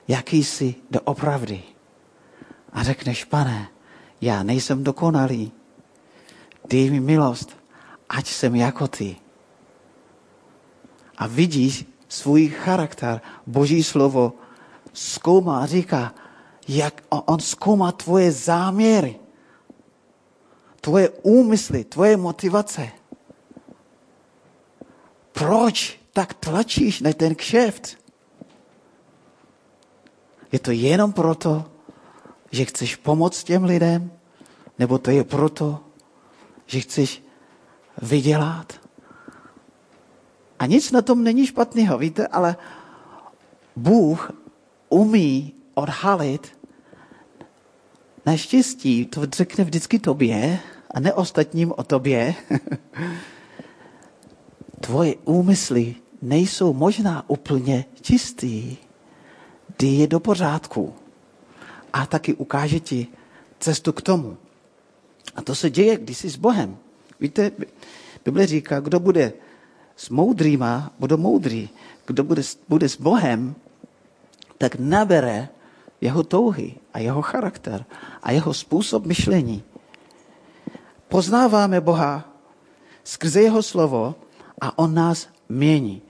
jaký 0.08 0.44
jsi 0.44 0.76
doopravdy. 0.92 1.64
A 2.74 2.84
řekneš, 2.84 3.26
pane, 3.26 3.70
já 4.22 4.44
nejsem 4.44 4.84
dokonalý. 4.84 5.52
Dej 6.70 6.90
mi 6.90 7.00
milost, 7.00 7.58
ať 8.10 8.28
jsem 8.28 8.56
jako 8.56 8.88
ty. 8.88 9.16
A 11.18 11.28
vidíš 11.28 11.86
svůj 12.08 12.48
charakter, 12.48 13.22
Boží 13.48 13.84
slovo 13.84 14.34
zkoumá 15.00 15.66
říká, 15.66 16.14
jak 16.68 17.04
on 17.10 17.40
zkoumá 17.40 17.92
tvoje 17.92 18.32
záměry, 18.32 19.20
tvoje 20.82 21.10
úmysly, 21.10 21.84
tvoje 21.84 22.18
motivace. 22.18 22.90
Proč 25.32 26.00
tak 26.14 26.34
tlačíš 26.34 27.02
na 27.02 27.14
ten 27.14 27.36
kšeft? 27.36 27.98
Je 30.52 30.60
to 30.60 30.72
jenom 30.72 31.14
proto, 31.14 31.66
že 32.52 32.66
chceš 32.66 32.96
pomoct 32.96 33.44
těm 33.44 33.64
lidem? 33.64 34.12
Nebo 34.80 34.98
to 34.98 35.12
je 35.12 35.24
proto, 35.24 35.80
že 36.66 36.80
chceš 36.80 37.24
vydělat? 38.02 38.74
A 40.60 40.66
nic 40.66 40.92
na 40.92 41.02
tom 41.02 41.24
není 41.24 41.48
špatného, 41.48 41.98
víte, 41.98 42.28
ale 42.28 42.56
Bůh 43.76 44.32
umí 44.90 45.54
odhalit 45.74 46.60
Naštěstí 48.26 49.06
to 49.06 49.26
řekne 49.26 49.64
vždycky 49.64 50.00
tobě 50.00 50.60
a 50.92 51.00
ne 51.00 51.14
ostatním 51.14 51.74
o 51.78 51.84
tobě. 51.84 52.36
Tvoje 54.80 55.16
úmysly 55.26 55.96
nejsou 56.22 56.74
možná 56.74 57.30
úplně 57.30 57.86
čistý. 58.02 58.78
Dej 59.80 59.98
je 59.98 60.08
do 60.08 60.20
pořádku. 60.20 60.94
A 61.94 62.06
taky 62.06 62.34
ukáže 62.34 62.80
ti 62.80 63.08
cestu 63.60 63.94
k 63.94 64.02
tomu. 64.02 64.38
A 65.36 65.42
to 65.42 65.56
se 65.56 65.70
děje, 65.70 65.98
když 65.98 66.18
jsi 66.18 66.30
s 66.30 66.36
Bohem. 66.36 66.78
Víte, 67.20 67.52
Bible 68.26 68.48
říká, 68.48 68.80
kdo 68.80 69.00
bude 69.00 69.34
s 69.96 70.10
moudrýma, 70.10 70.94
bude 71.00 71.18
moudrý. 71.18 71.70
Kdo 72.06 72.24
bude, 72.24 72.42
bude 72.68 72.90
s 72.90 72.98
Bohem, 72.98 73.56
tak 74.60 74.76
nabere 74.76 75.50
jeho 76.02 76.24
touhy 76.24 76.76
a 76.94 77.00
jeho 77.00 77.22
charakter 77.22 77.86
a 78.24 78.32
jeho 78.32 78.54
způsob 78.54 79.06
myšlení. 79.06 79.64
Poznáváme 81.08 81.82
Boha 81.82 82.36
skrze 83.04 83.42
jeho 83.42 83.64
slovo 83.64 84.16
a 84.62 84.80
on 84.80 84.94
nás 84.94 85.28
mění. 85.50 86.02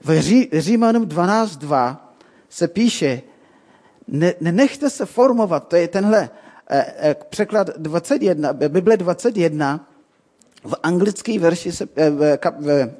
V 0.00 0.20
Ří, 0.22 0.50
Římanům 0.52 1.04
12.2 1.04 1.96
se 2.48 2.68
píše, 2.68 3.22
ne, 4.08 4.34
nenechte 4.40 4.90
se 4.90 5.06
formovat, 5.06 5.68
to 5.68 5.76
je 5.76 5.88
tenhle 5.88 6.30
eh, 6.70 6.94
eh, 6.98 7.16
překlad 7.28 7.70
21, 7.76 8.52
Bible 8.52 8.96
21, 8.96 9.88
v 10.64 10.74
anglické 10.82 11.38
verši 11.38 11.72
se, 11.72 11.88
eh, 11.96 12.38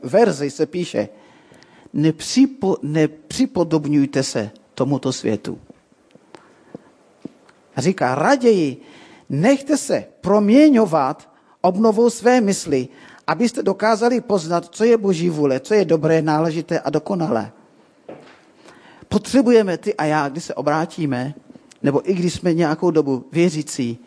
verzi 0.03 0.51
se 0.51 0.67
píše, 0.67 1.09
nepřipo, 1.93 2.77
nepřipodobňujte 2.83 4.23
se 4.23 4.51
tomuto 4.77 5.13
světu. 5.13 5.59
Říká, 7.77 8.15
raději 8.15 8.81
nechte 9.29 9.77
se 9.77 10.05
proměňovat 10.21 11.29
obnovou 11.61 12.11
své 12.11 12.41
mysli, 12.41 12.89
abyste 13.27 13.63
dokázali 13.63 14.21
poznat, 14.21 14.69
co 14.71 14.85
je 14.85 14.97
boží 14.97 15.31
vůle, 15.31 15.61
co 15.61 15.75
je 15.75 15.85
dobré, 15.85 16.23
náležité 16.23 16.81
a 16.81 16.91
dokonalé. 16.91 17.53
Potřebujeme 19.09 19.79
ty 19.79 19.95
a 19.95 20.05
já, 20.05 20.29
když 20.29 20.45
se 20.45 20.55
obrátíme, 20.55 21.35
nebo 21.83 22.11
i 22.11 22.15
když 22.15 22.35
jsme 22.35 22.55
nějakou 22.55 22.91
dobu 22.91 23.25
věřící, 23.33 23.99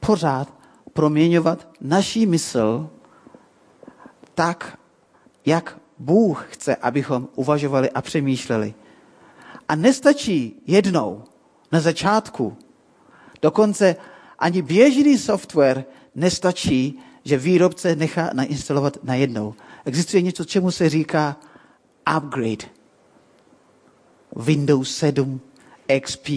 pořád 0.00 0.48
proměňovat 0.92 1.68
naší 1.80 2.26
mysl 2.26 2.88
tak, 4.34 4.78
jak 5.46 5.78
Bůh 5.98 6.46
chce, 6.50 6.76
abychom 6.76 7.28
uvažovali 7.34 7.90
a 7.90 8.02
přemýšleli. 8.02 8.74
A 9.68 9.74
nestačí 9.74 10.62
jednou 10.66 11.24
na 11.72 11.80
začátku 11.80 12.56
Dokonce 13.42 13.96
ani 14.38 14.62
běžný 14.62 15.18
software 15.18 15.84
nestačí, 16.14 16.98
že 17.24 17.38
výrobce 17.38 17.96
nechá 17.96 18.30
nainstalovat 18.32 18.98
najednou. 19.02 19.54
Existuje 19.84 20.22
něco, 20.22 20.44
čemu 20.44 20.70
se 20.70 20.88
říká 20.88 21.36
upgrade. 22.16 22.66
Windows 24.36 24.96
7, 24.96 25.40
XP, 26.00 26.28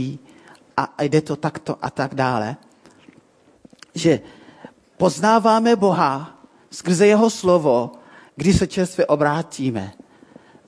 a, 0.78 0.84
a 0.98 1.04
jde 1.04 1.22
to 1.22 1.36
takto 1.36 1.78
a 1.82 1.90
tak 1.90 2.16
dále. 2.16 2.58
Že 3.96 4.20
poznáváme 4.98 5.76
Boha 5.76 6.40
skrze 6.72 7.08
jeho 7.08 7.30
slovo, 7.30 7.92
když 8.36 8.58
se 8.58 8.68
čerstvě 8.68 9.06
obrátíme. 9.06 9.94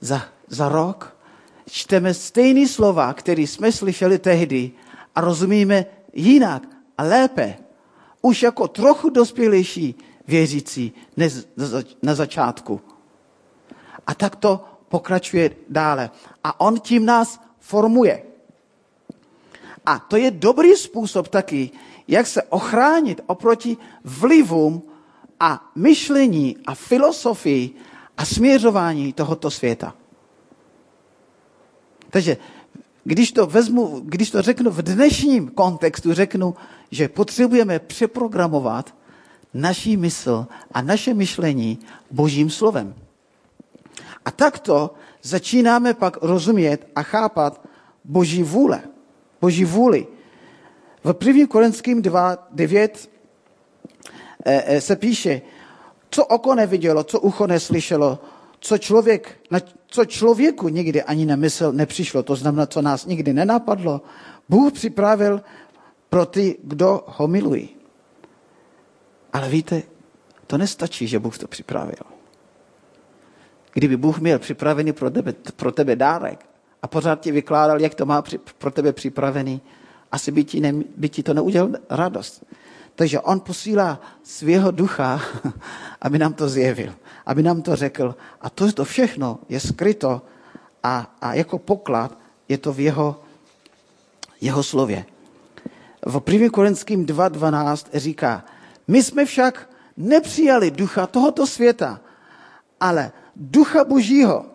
Za, 0.00 0.22
za 0.48 0.68
rok 0.68 1.11
čteme 1.70 2.14
stejný 2.14 2.68
slova, 2.68 3.12
které 3.14 3.42
jsme 3.42 3.72
slyšeli 3.72 4.18
tehdy 4.18 4.70
a 5.14 5.20
rozumíme 5.20 5.86
jinak 6.12 6.62
a 6.98 7.02
lépe. 7.02 7.56
Už 8.22 8.42
jako 8.42 8.68
trochu 8.68 9.10
dospělejší 9.10 9.94
věřící 10.26 10.92
než 11.16 11.32
na 12.02 12.14
začátku. 12.14 12.80
A 14.06 14.14
tak 14.14 14.36
to 14.36 14.64
pokračuje 14.88 15.50
dále. 15.68 16.10
A 16.44 16.60
on 16.60 16.80
tím 16.80 17.06
nás 17.06 17.40
formuje. 17.58 18.22
A 19.86 19.98
to 19.98 20.16
je 20.16 20.30
dobrý 20.30 20.76
způsob 20.76 21.28
taky, 21.28 21.70
jak 22.08 22.26
se 22.26 22.42
ochránit 22.42 23.20
oproti 23.26 23.76
vlivům 24.04 24.82
a 25.40 25.70
myšlení 25.74 26.56
a 26.66 26.74
filosofii 26.74 27.74
a 28.16 28.24
směřování 28.24 29.12
tohoto 29.12 29.50
světa. 29.50 29.94
Takže 32.12 32.36
když 33.04 33.32
to 33.32 33.46
vezmu, 33.46 34.00
když 34.04 34.30
to 34.30 34.42
řeknu 34.42 34.70
v 34.70 34.82
dnešním 34.82 35.48
kontextu, 35.48 36.14
řeknu, 36.14 36.54
že 36.90 37.08
potřebujeme 37.08 37.78
přeprogramovat 37.78 38.94
naší 39.54 39.96
mysl 39.96 40.46
a 40.72 40.82
naše 40.82 41.14
myšlení 41.14 41.78
božím 42.10 42.50
slovem. 42.50 42.94
A 44.24 44.30
takto 44.30 44.94
začínáme 45.22 45.94
pak 45.94 46.22
rozumět 46.22 46.86
a 46.96 47.02
chápat 47.02 47.64
boží 48.04 48.42
vůle. 48.42 48.82
Boží 49.40 49.64
vůli. 49.64 50.06
V 51.04 51.26
1. 51.26 51.46
Korinským 51.46 52.02
2, 52.02 52.48
9 52.50 53.10
eh, 54.44 54.62
eh, 54.66 54.80
se 54.80 54.96
píše, 54.96 55.42
co 56.10 56.24
oko 56.24 56.54
nevidělo, 56.54 57.04
co 57.04 57.20
ucho 57.20 57.46
neslyšelo, 57.46 58.18
co, 58.62 58.78
člověk, 58.78 59.38
na, 59.50 59.60
co 59.86 60.04
člověku 60.04 60.68
nikdy 60.68 61.02
ani 61.02 61.26
nemysl 61.26 61.72
nepřišlo, 61.72 62.22
to 62.22 62.36
znamená, 62.36 62.66
co 62.66 62.82
nás 62.82 63.06
nikdy 63.06 63.32
nenapadlo, 63.32 64.00
Bůh 64.48 64.72
připravil 64.72 65.42
pro 66.08 66.26
ty, 66.26 66.58
kdo 66.62 67.04
ho 67.06 67.28
milují. 67.28 67.68
Ale 69.32 69.48
víte, 69.48 69.82
to 70.46 70.58
nestačí, 70.58 71.06
že 71.06 71.18
Bůh 71.18 71.38
to 71.38 71.48
připravil. 71.48 72.06
Kdyby 73.72 73.96
Bůh 73.96 74.18
měl 74.18 74.38
připravený 74.38 74.92
pro 74.92 75.10
tebe, 75.10 75.32
pro 75.56 75.72
tebe 75.72 75.96
dárek 75.96 76.46
a 76.82 76.86
pořád 76.86 77.20
ti 77.20 77.32
vykládal, 77.32 77.80
jak 77.80 77.94
to 77.94 78.06
má 78.06 78.22
pro 78.58 78.70
tebe 78.70 78.92
připravený, 78.92 79.60
asi 80.12 80.30
by 80.30 80.44
ti, 80.44 80.60
ne, 80.60 80.72
by 80.96 81.08
ti 81.08 81.22
to 81.22 81.34
neudělal 81.34 81.70
radost. 81.90 82.44
Takže 82.94 83.20
on 83.20 83.40
posílá 83.40 84.00
svého 84.22 84.70
ducha, 84.70 85.20
aby 86.00 86.18
nám 86.18 86.32
to 86.32 86.48
zjevil, 86.48 86.94
aby 87.26 87.42
nám 87.42 87.62
to 87.62 87.76
řekl. 87.76 88.16
A 88.40 88.50
to, 88.50 88.72
to 88.72 88.84
všechno 88.84 89.38
je 89.48 89.60
skryto 89.60 90.22
a, 90.82 91.14
a 91.20 91.34
jako 91.34 91.58
poklad 91.58 92.18
je 92.48 92.58
to 92.58 92.72
v 92.72 92.80
jeho, 92.80 93.22
jeho 94.40 94.62
slově. 94.62 95.04
V 96.06 96.22
1. 96.26 96.48
Korinským 96.50 97.06
2.12 97.06 97.86
říká, 97.94 98.44
my 98.88 99.02
jsme 99.02 99.24
však 99.24 99.70
nepřijali 99.96 100.70
ducha 100.70 101.06
tohoto 101.06 101.46
světa, 101.46 102.00
ale 102.80 103.12
ducha 103.36 103.84
božího, 103.84 104.46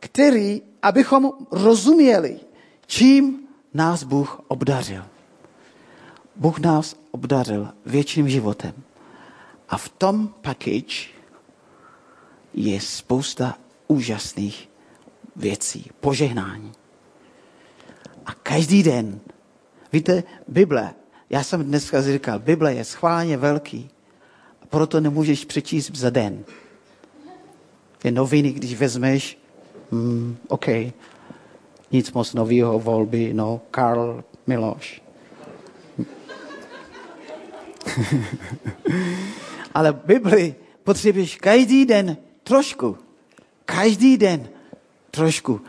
který, 0.00 0.62
abychom 0.82 1.32
rozuměli, 1.50 2.40
čím 2.86 3.40
nás 3.74 4.02
Bůh 4.02 4.40
obdařil. 4.48 5.04
Bůh 6.40 6.58
nás 6.58 6.96
obdařil 7.10 7.68
věčným 7.86 8.28
životem. 8.28 8.72
A 9.68 9.76
v 9.76 9.88
tom 9.88 10.28
package 10.28 11.08
je 12.54 12.80
spousta 12.80 13.58
úžasných 13.88 14.68
věcí, 15.36 15.90
požehnání. 16.00 16.72
A 18.26 18.32
každý 18.32 18.82
den, 18.82 19.20
víte, 19.92 20.22
Bible, 20.48 20.94
já 21.30 21.42
jsem 21.42 21.64
dneska 21.64 22.02
říkal, 22.02 22.38
Bible 22.38 22.74
je 22.74 22.84
schválně 22.84 23.36
velký, 23.36 23.90
a 24.62 24.66
proto 24.66 25.00
nemůžeš 25.00 25.44
přečíst 25.44 25.96
za 25.96 26.10
den. 26.10 26.44
Je 28.04 28.10
noviny, 28.10 28.52
když 28.52 28.74
vezmeš, 28.74 29.38
hmm, 29.92 30.36
OK, 30.48 30.66
nic 31.90 32.12
moc 32.12 32.34
nového, 32.34 32.78
volby, 32.78 33.34
no, 33.34 33.60
Karl 33.70 34.24
Miloš. 34.46 35.02
Ale 39.74 39.92
Bibli 39.92 40.54
potřebuješ 40.84 41.36
každý 41.36 41.86
den 41.86 42.16
trošku. 42.42 42.98
Každý 43.64 44.16
den 44.16 44.48
trošku. 45.10 45.60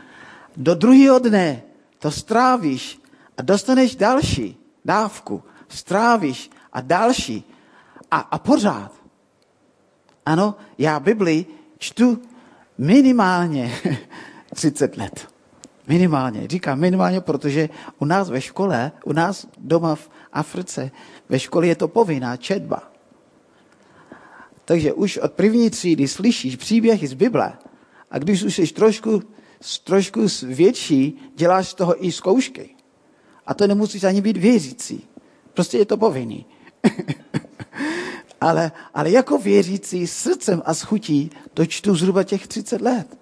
Do 0.57 0.75
druhého 0.75 1.19
dne 1.19 1.61
to 1.99 2.11
strávíš 2.11 2.99
a 3.37 3.41
dostaneš 3.41 3.95
další 3.95 4.57
dávku. 4.85 5.43
Strávíš 5.69 6.49
a 6.73 6.81
další. 6.81 7.43
A, 8.11 8.17
a 8.19 8.37
pořád. 8.39 8.91
Ano, 10.25 10.55
já 10.77 10.99
Bibli 10.99 11.45
čtu 11.77 12.21
minimálně 12.77 13.71
30 14.53 14.97
let. 14.97 15.27
Minimálně. 15.87 16.47
Říkám 16.47 16.79
minimálně, 16.79 17.21
protože 17.21 17.69
u 17.99 18.05
nás 18.05 18.29
ve 18.29 18.41
škole, 18.41 18.91
u 19.05 19.13
nás 19.13 19.47
doma 19.57 19.95
v 19.95 20.09
Africe, 20.33 20.91
ve 21.29 21.39
škole 21.39 21.67
je 21.67 21.75
to 21.75 21.87
povinná 21.87 22.37
četba. 22.37 22.91
Takže 24.65 24.93
už 24.93 25.17
od 25.17 25.31
první 25.31 25.69
třídy 25.69 26.07
slyšíš 26.07 26.55
příběhy 26.55 27.07
z 27.07 27.13
Bible 27.13 27.53
a 28.11 28.17
když 28.17 28.43
už 28.43 28.55
jsi 28.55 28.67
trošku, 28.67 29.21
trošku 29.83 30.21
větší, 30.43 31.19
děláš 31.35 31.67
z 31.69 31.73
toho 31.73 32.05
i 32.05 32.11
zkoušky. 32.11 32.75
A 33.45 33.53
to 33.53 33.67
nemusíš 33.67 34.03
ani 34.03 34.21
být 34.21 34.37
věřící. 34.37 35.07
Prostě 35.53 35.77
je 35.77 35.85
to 35.85 35.97
povinný. 35.97 36.45
ale, 38.41 38.71
ale 38.93 39.11
jako 39.11 39.37
věřící 39.37 40.07
srdcem 40.07 40.61
a 40.65 40.73
schutí 40.73 41.31
to 41.53 41.65
čtu 41.65 41.95
zhruba 41.95 42.23
těch 42.23 42.47
30 42.47 42.81
let. 42.81 43.17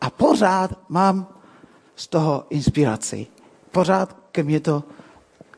A 0.00 0.10
pořád 0.10 0.78
mám 0.88 1.26
z 1.96 2.06
toho 2.06 2.46
inspiraci. 2.50 3.26
Pořád 3.70 4.16
ke 4.32 4.42
mně 4.42 4.60
to, 4.60 4.84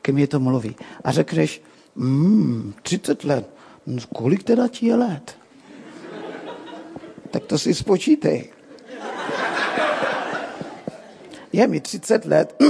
ke 0.05 0.11
mně 0.11 0.27
to 0.27 0.39
mluví. 0.39 0.75
A 1.03 1.11
řekneš, 1.11 1.61
mm, 1.95 2.73
30 2.81 3.23
let, 3.23 3.49
no, 3.85 4.01
kolik 4.15 4.43
teda 4.43 4.67
ti 4.67 4.85
je 4.85 4.95
let? 4.95 5.37
Tak 7.31 7.43
to 7.45 7.57
si 7.57 7.73
spočítej. 7.73 8.53
Je 11.53 11.67
mi 11.67 11.81
30 11.81 12.25
let, 12.25 12.61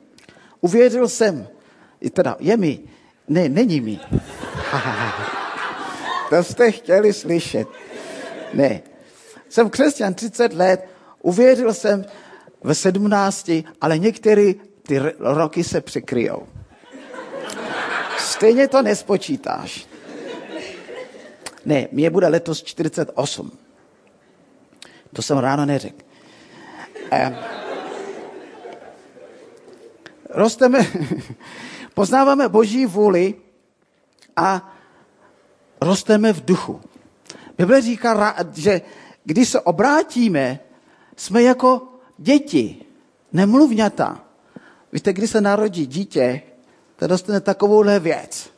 uvěřil 0.60 1.08
jsem, 1.08 1.48
teda 2.12 2.36
je 2.40 2.56
mi, 2.56 2.80
ne, 3.28 3.48
není 3.48 3.80
mi. 3.80 4.00
to 6.30 6.44
jste 6.44 6.72
chtěli 6.72 7.12
slyšet. 7.12 7.68
Ne. 8.54 8.82
Jsem 9.48 9.70
křesťan 9.70 10.14
30 10.14 10.52
let, 10.52 10.88
uvěřil 11.22 11.74
jsem, 11.74 12.04
v 12.62 12.74
sedmnácti, 12.74 13.64
ale 13.80 13.98
některé 13.98 14.52
ty 14.82 15.00
roky 15.18 15.64
se 15.64 15.80
překryjou. 15.80 16.46
Stejně 18.34 18.68
to 18.68 18.82
nespočítáš. 18.82 19.86
Ne, 21.64 21.88
mě 21.92 22.10
bude 22.10 22.28
letos 22.28 22.62
48. 22.62 23.52
To 25.12 25.22
jsem 25.22 25.38
ráno 25.38 25.66
neřekl. 25.66 26.04
Eh, 27.12 27.38
rosteme, 30.30 30.78
poznáváme 31.94 32.48
Boží 32.48 32.86
vůli 32.86 33.34
a 34.36 34.74
rosteme 35.80 36.32
v 36.32 36.44
duchu. 36.44 36.80
Bible 37.58 37.82
říká, 37.82 38.36
že 38.54 38.80
když 39.24 39.48
se 39.48 39.60
obrátíme, 39.60 40.60
jsme 41.16 41.42
jako 41.42 41.88
děti, 42.18 42.84
nemluvňata. 43.32 44.24
Víte, 44.92 45.12
když 45.12 45.30
se 45.30 45.40
narodí 45.40 45.86
dítě, 45.86 46.42
to 46.96 47.06
dostane 47.06 47.40
takovouhle 47.40 48.00
věc. 48.00 48.50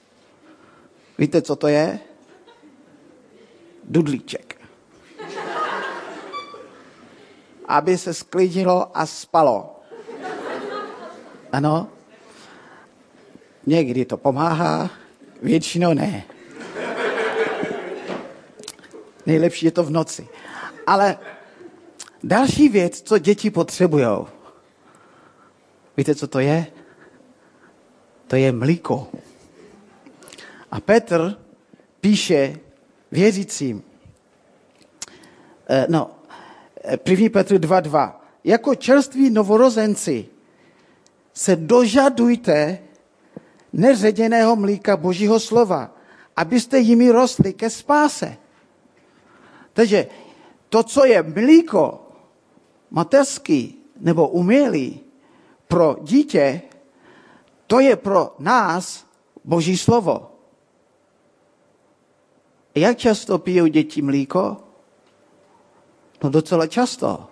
Víte, 1.18 1.42
co 1.42 1.56
to 1.56 1.68
je? 1.68 1.98
Dudlíček. 3.84 4.60
Aby 7.68 7.98
se 7.98 8.14
sklidilo 8.14 8.98
a 8.98 9.06
spalo. 9.06 9.80
Ano? 11.52 11.88
Někdy 13.66 14.04
to 14.04 14.16
pomáhá, 14.16 14.90
většinou 15.42 15.94
ne. 15.94 16.24
Nejlepší 19.26 19.66
je 19.66 19.72
to 19.72 19.84
v 19.84 19.90
noci. 19.90 20.28
Ale 20.86 21.18
Další 22.26 22.68
věc, 22.68 23.02
co 23.02 23.18
děti 23.18 23.50
potřebují. 23.50 24.06
Víte, 25.96 26.14
co 26.14 26.28
to 26.28 26.38
je? 26.38 26.66
To 28.26 28.36
je 28.36 28.52
mlíko. 28.52 29.08
A 30.70 30.80
Petr 30.80 31.38
píše 32.00 32.58
věřícím, 33.10 33.82
eh, 35.68 35.86
no, 35.88 36.10
1. 37.04 37.28
Petr 37.30 37.58
2.2. 37.58 38.20
Jako 38.44 38.74
čerství 38.74 39.30
novorozenci 39.30 40.26
se 41.34 41.56
dožadujte 41.56 42.78
neředěného 43.72 44.56
mlíka 44.56 44.96
Božího 44.96 45.40
slova, 45.40 45.96
abyste 46.36 46.78
jimi 46.78 47.10
rostli 47.10 47.52
ke 47.52 47.70
spáse. 47.70 48.36
Takže 49.72 50.06
to, 50.68 50.82
co 50.82 51.04
je 51.04 51.22
mlíko 51.22 52.08
mateřský 52.90 53.78
nebo 54.00 54.28
umělý 54.28 55.00
pro 55.68 55.96
dítě, 56.02 56.62
to 57.66 57.80
je 57.80 57.96
pro 57.96 58.34
nás 58.38 59.06
Boží 59.44 59.78
slovo. 59.78 60.32
Jak 62.74 62.98
často 62.98 63.38
pijou 63.38 63.66
děti 63.66 64.02
mlíko? 64.02 64.56
No 66.22 66.30
docela 66.30 66.66
často. 66.66 67.26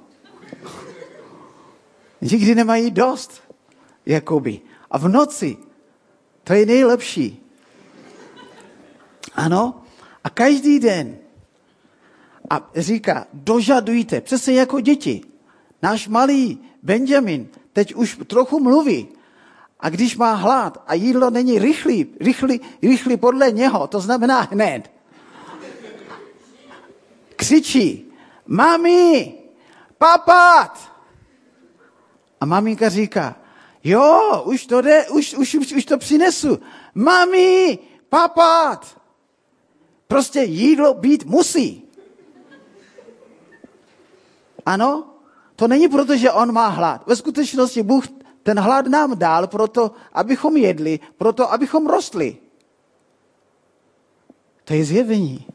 Nikdy 2.20 2.54
nemají 2.54 2.90
dost, 2.90 3.42
jakoby. 4.06 4.60
A 4.90 4.98
v 4.98 5.08
noci, 5.08 5.56
to 6.44 6.52
je 6.52 6.66
nejlepší. 6.66 7.42
Ano, 9.34 9.82
a 10.24 10.30
každý 10.30 10.80
den. 10.80 11.18
A 12.50 12.70
říká, 12.76 13.26
dožadujte, 13.32 14.20
přesně 14.20 14.54
jako 14.54 14.80
děti. 14.80 15.20
Náš 15.82 16.08
malý 16.08 16.58
Benjamin 16.82 17.48
teď 17.72 17.94
už 17.94 18.18
trochu 18.26 18.60
mluví. 18.60 19.08
A 19.80 19.88
když 19.88 20.16
má 20.16 20.34
hlad 20.34 20.82
a 20.86 20.94
jídlo 20.94 21.30
není 21.30 21.58
rychlý, 21.58 22.06
rychlý, 22.20 22.60
rychlý 22.82 23.16
podle 23.16 23.50
něho, 23.50 23.86
to 23.86 24.00
znamená 24.00 24.40
hned, 24.40 24.90
křičí, 27.36 28.12
mami, 28.46 29.34
papat. 29.98 30.92
A 32.40 32.46
maminka 32.46 32.88
říká, 32.88 33.36
jo, 33.84 34.42
už 34.44 34.66
to 34.66 34.80
jde, 34.80 35.08
už, 35.08 35.34
už, 35.34 35.54
už, 35.54 35.72
už 35.72 35.84
to 35.84 35.98
přinesu. 35.98 36.60
Mami, 36.94 37.78
papat. 38.08 39.00
Prostě 40.08 40.40
jídlo 40.42 40.94
být 40.94 41.24
musí. 41.24 41.84
Ano, 44.66 45.14
to 45.56 45.68
není 45.68 45.88
proto, 45.88 46.16
že 46.16 46.32
on 46.32 46.52
má 46.52 46.68
hlad. 46.68 47.06
Ve 47.06 47.16
skutečnosti 47.16 47.82
Bůh 47.82 48.04
ten 48.44 48.60
hlad 48.60 48.86
nám 48.86 49.18
dal 49.18 49.46
proto, 49.46 49.90
abychom 50.12 50.56
jedli, 50.56 51.00
proto, 51.16 51.52
abychom 51.52 51.86
rostli. 51.86 52.36
To 54.64 54.74
je 54.74 54.84
zjevení. 54.84 55.46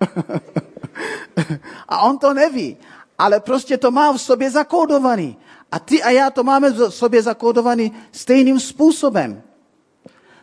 a 1.88 2.02
on 2.02 2.18
to 2.18 2.34
neví, 2.34 2.76
ale 3.18 3.40
prostě 3.40 3.76
to 3.76 3.90
má 3.90 4.12
v 4.12 4.20
sobě 4.20 4.50
zakódovaný. 4.50 5.36
A 5.72 5.78
ty 5.78 6.02
a 6.02 6.10
já 6.10 6.30
to 6.30 6.44
máme 6.44 6.70
v 6.70 6.90
sobě 6.90 7.22
zakódovaný 7.22 7.92
stejným 8.12 8.60
způsobem. 8.60 9.42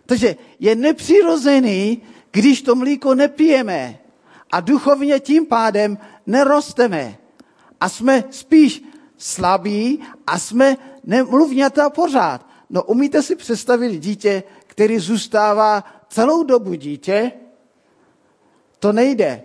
Takže 0.05 0.35
je 0.59 0.75
nepřirozený, 0.75 2.01
když 2.31 2.61
to 2.61 2.75
mlíko 2.75 3.15
nepijeme 3.15 3.99
a 4.51 4.59
duchovně 4.61 5.19
tím 5.19 5.45
pádem 5.45 5.97
nerosteme. 6.25 7.17
A 7.81 7.89
jsme 7.89 8.23
spíš 8.29 8.83
slabí 9.17 9.99
a 10.27 10.39
jsme 10.39 10.77
nemluvňata 11.07 11.89
pořád. 11.89 12.45
No 12.69 12.83
umíte 12.83 13.23
si 13.23 13.35
představit 13.35 13.99
dítě, 13.99 14.43
který 14.67 14.99
zůstává 14.99 15.83
celou 16.09 16.43
dobu 16.43 16.73
dítě? 16.73 17.31
To 18.79 18.91
nejde 18.91 19.41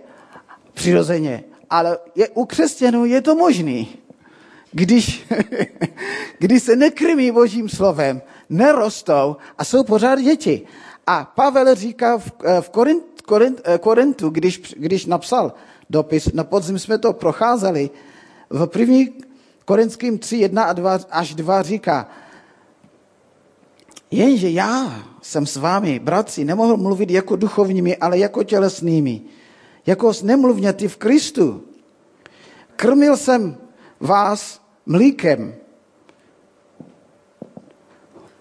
přirozeně, 0.73 1.43
ale 1.69 1.97
je, 2.15 2.29
u 2.29 2.45
křesťanů 2.45 3.05
je 3.05 3.21
to 3.21 3.35
možný. 3.35 3.95
Když, 4.71 5.27
když 6.39 6.63
se 6.63 6.75
nekrmí 6.75 7.31
božím 7.31 7.69
slovem, 7.69 8.21
nerostou 8.49 9.35
a 9.57 9.63
jsou 9.63 9.83
pořád 9.83 10.19
děti. 10.19 10.61
A 11.07 11.31
Pavel 11.35 11.75
říká 11.75 12.17
v, 12.17 12.31
v 12.61 12.69
Korint, 12.69 13.21
Korint, 13.21 13.61
Korintu, 13.79 14.29
když, 14.29 14.73
když 14.77 15.05
napsal 15.05 15.53
dopis, 15.89 16.33
na 16.33 16.43
podzim 16.43 16.79
jsme 16.79 16.97
to 16.97 17.13
procházeli, 17.13 17.89
v 18.49 18.65
první 18.65 19.13
Korinským 19.65 20.19
3, 20.19 20.37
1 20.37 20.63
a 20.63 20.73
2 20.73 20.99
až 21.09 21.35
2 21.35 21.61
říká, 21.61 22.07
jenže 24.11 24.49
já 24.49 25.03
jsem 25.21 25.45
s 25.45 25.55
vámi, 25.55 25.99
bratři, 25.99 26.45
nemohl 26.45 26.77
mluvit 26.77 27.09
jako 27.09 27.35
duchovními, 27.35 27.97
ale 27.97 28.17
jako 28.17 28.43
tělesnými, 28.43 29.21
jako 29.85 30.11
nemluvněty 30.23 30.87
v 30.87 30.97
Kristu. 30.97 31.63
Krmil 32.75 33.17
jsem 33.17 33.57
vás 33.99 34.61
mlíkem, 34.85 35.55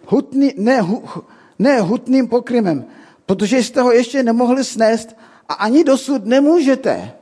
hutný, 0.07 0.55
ne, 0.57 0.81
hu, 0.81 1.05
ne 1.59 1.81
hutným 1.81 2.29
pokrymem, 2.29 2.85
protože 3.27 3.59
jste 3.59 3.83
ho 3.83 3.93
ještě 3.93 4.23
nemohli 4.23 4.65
snést 4.65 5.17
a 5.49 5.55
ani 5.55 5.85
dosud 5.85 6.25
nemůžete. 6.25 7.13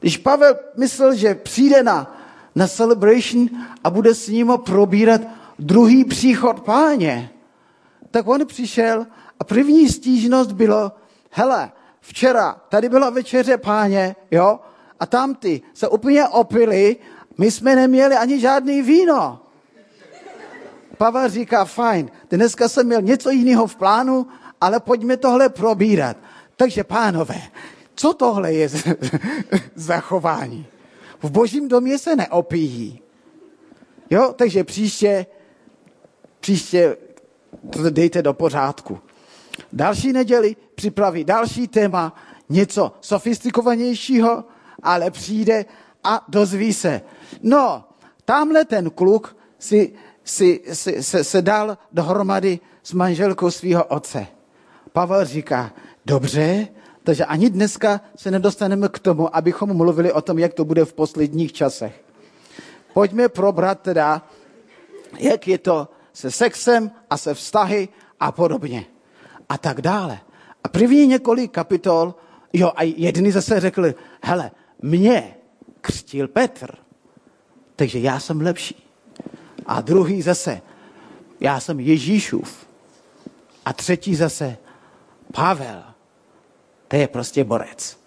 Když 0.00 0.16
Pavel 0.16 0.54
myslel, 0.76 1.14
že 1.14 1.34
přijde 1.34 1.82
na 1.82 2.19
na 2.60 2.68
celebration 2.68 3.48
a 3.84 3.90
bude 3.90 4.14
s 4.14 4.28
ním 4.28 4.52
probírat 4.64 5.20
druhý 5.58 6.04
příchod 6.04 6.60
páně. 6.60 7.30
Tak 8.10 8.28
on 8.28 8.46
přišel 8.46 9.06
a 9.40 9.44
první 9.44 9.88
stížnost 9.88 10.52
bylo, 10.52 10.92
hele, 11.30 11.72
včera 12.00 12.60
tady 12.68 12.88
byla 12.88 13.10
večeře 13.10 13.56
páně, 13.56 14.16
jo, 14.30 14.60
a 15.00 15.06
tam 15.06 15.34
ty 15.34 15.62
se 15.74 15.88
úplně 15.88 16.28
opili, 16.28 16.96
my 17.38 17.50
jsme 17.50 17.76
neměli 17.76 18.16
ani 18.16 18.40
žádný 18.40 18.82
víno. 18.82 19.40
Pavel 20.96 21.28
říká, 21.28 21.64
fajn, 21.64 22.10
dneska 22.30 22.68
jsem 22.68 22.86
měl 22.86 23.02
něco 23.02 23.30
jiného 23.30 23.66
v 23.66 23.76
plánu, 23.76 24.26
ale 24.60 24.80
pojďme 24.80 25.16
tohle 25.16 25.48
probírat. 25.48 26.16
Takže 26.56 26.84
pánové, 26.84 27.40
co 27.94 28.12
tohle 28.12 28.52
je 28.52 28.68
za? 29.74 30.00
V 31.22 31.30
božím 31.30 31.68
domě 31.68 31.98
se 31.98 32.16
neopíjí. 32.16 33.02
Jo, 34.10 34.34
takže 34.36 34.64
příště, 34.64 35.26
příště 36.40 36.96
to 37.70 37.90
dejte 37.90 38.22
do 38.22 38.34
pořádku. 38.34 38.98
Další 39.72 40.12
neděli 40.12 40.56
připraví 40.74 41.24
další 41.24 41.68
téma, 41.68 42.14
něco 42.48 42.92
sofistikovanějšího, 43.00 44.44
ale 44.82 45.10
přijde 45.10 45.64
a 46.04 46.24
dozví 46.28 46.72
se. 46.72 47.00
No, 47.42 47.84
tamhle 48.24 48.64
ten 48.64 48.90
kluk 48.90 49.36
si, 49.58 49.92
si, 50.24 50.60
si 50.72 51.02
se, 51.02 51.24
se 51.24 51.42
dal 51.42 51.78
dohromady 51.92 52.60
s 52.82 52.92
manželkou 52.92 53.50
svého 53.50 53.84
otce. 53.84 54.26
Pavel 54.92 55.24
říká, 55.24 55.72
dobře, 56.06 56.68
takže 57.04 57.24
ani 57.24 57.50
dneska 57.50 58.00
se 58.16 58.30
nedostaneme 58.30 58.88
k 58.88 58.98
tomu, 58.98 59.36
abychom 59.36 59.76
mluvili 59.76 60.12
o 60.12 60.20
tom, 60.22 60.38
jak 60.38 60.54
to 60.54 60.64
bude 60.64 60.84
v 60.84 60.94
posledních 60.94 61.52
časech. 61.52 62.04
Pojďme 62.92 63.28
probrat 63.28 63.80
teda, 63.80 64.22
jak 65.18 65.48
je 65.48 65.58
to 65.58 65.88
se 66.12 66.30
sexem 66.30 66.90
a 67.10 67.16
se 67.16 67.34
vztahy 67.34 67.88
a 68.20 68.32
podobně. 68.32 68.86
A 69.48 69.58
tak 69.58 69.80
dále. 69.80 70.20
A 70.64 70.68
první 70.68 71.06
několik 71.06 71.50
kapitol, 71.50 72.14
jo, 72.52 72.72
a 72.76 72.82
jedni 72.82 73.32
zase 73.32 73.60
řekli, 73.60 73.94
hele, 74.22 74.50
mě 74.82 75.34
křtil 75.80 76.28
Petr, 76.28 76.74
takže 77.76 77.98
já 77.98 78.20
jsem 78.20 78.40
lepší. 78.40 78.86
A 79.66 79.80
druhý 79.80 80.22
zase, 80.22 80.60
já 81.40 81.60
jsem 81.60 81.80
Ježíšův. 81.80 82.66
A 83.64 83.72
třetí 83.72 84.14
zase, 84.14 84.56
Pavel, 85.32 85.82
to 86.90 86.96
je 86.96 87.08
prostě 87.08 87.44
borec. 87.44 87.98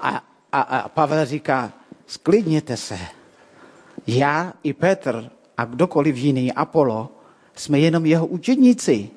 A, 0.00 0.24
a, 0.52 0.60
a 0.60 0.88
Pavel 0.88 1.26
říká, 1.26 1.72
sklidněte 2.06 2.76
se. 2.76 2.98
Já 4.06 4.52
i 4.62 4.72
Petr 4.72 5.30
a 5.56 5.64
kdokoliv 5.64 6.16
jiný, 6.16 6.52
Apollo, 6.52 7.08
jsme 7.56 7.78
jenom 7.78 8.06
jeho 8.06 8.26
učedníci. 8.26 9.10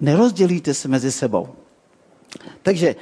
Nerozdělíte 0.00 0.74
se 0.74 0.88
mezi 0.88 1.12
sebou. 1.12 1.48
Takže 2.62 2.96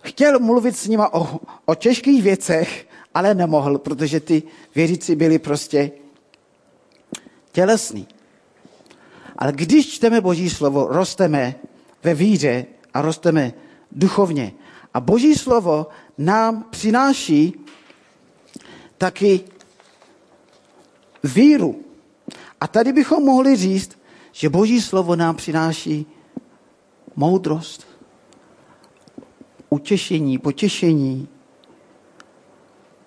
chtěl 0.00 0.38
mluvit 0.38 0.76
s 0.76 0.86
nima 0.86 1.14
o, 1.14 1.40
o 1.64 1.74
těžkých 1.74 2.22
věcech, 2.22 2.88
ale 3.14 3.34
nemohl, 3.34 3.78
protože 3.78 4.20
ty 4.20 4.42
věřící 4.74 5.16
byli 5.16 5.38
prostě 5.38 5.90
tělesní. 7.52 8.08
Ale 9.38 9.52
když 9.52 9.94
čteme 9.94 10.20
Boží 10.20 10.50
slovo, 10.50 10.86
rosteme 10.86 11.54
ve 12.02 12.14
víře 12.14 12.66
a 12.94 13.02
rosteme 13.02 13.52
duchovně. 13.92 14.52
A 14.94 15.00
Boží 15.00 15.34
slovo 15.34 15.86
nám 16.18 16.64
přináší 16.70 17.54
taky 18.98 19.40
víru. 21.24 21.84
A 22.60 22.68
tady 22.68 22.92
bychom 22.92 23.24
mohli 23.24 23.56
říct, 23.56 23.98
že 24.32 24.48
Boží 24.48 24.80
slovo 24.82 25.16
nám 25.16 25.36
přináší 25.36 26.06
moudrost, 27.16 27.86
utěšení, 29.70 30.38
potěšení, 30.38 31.28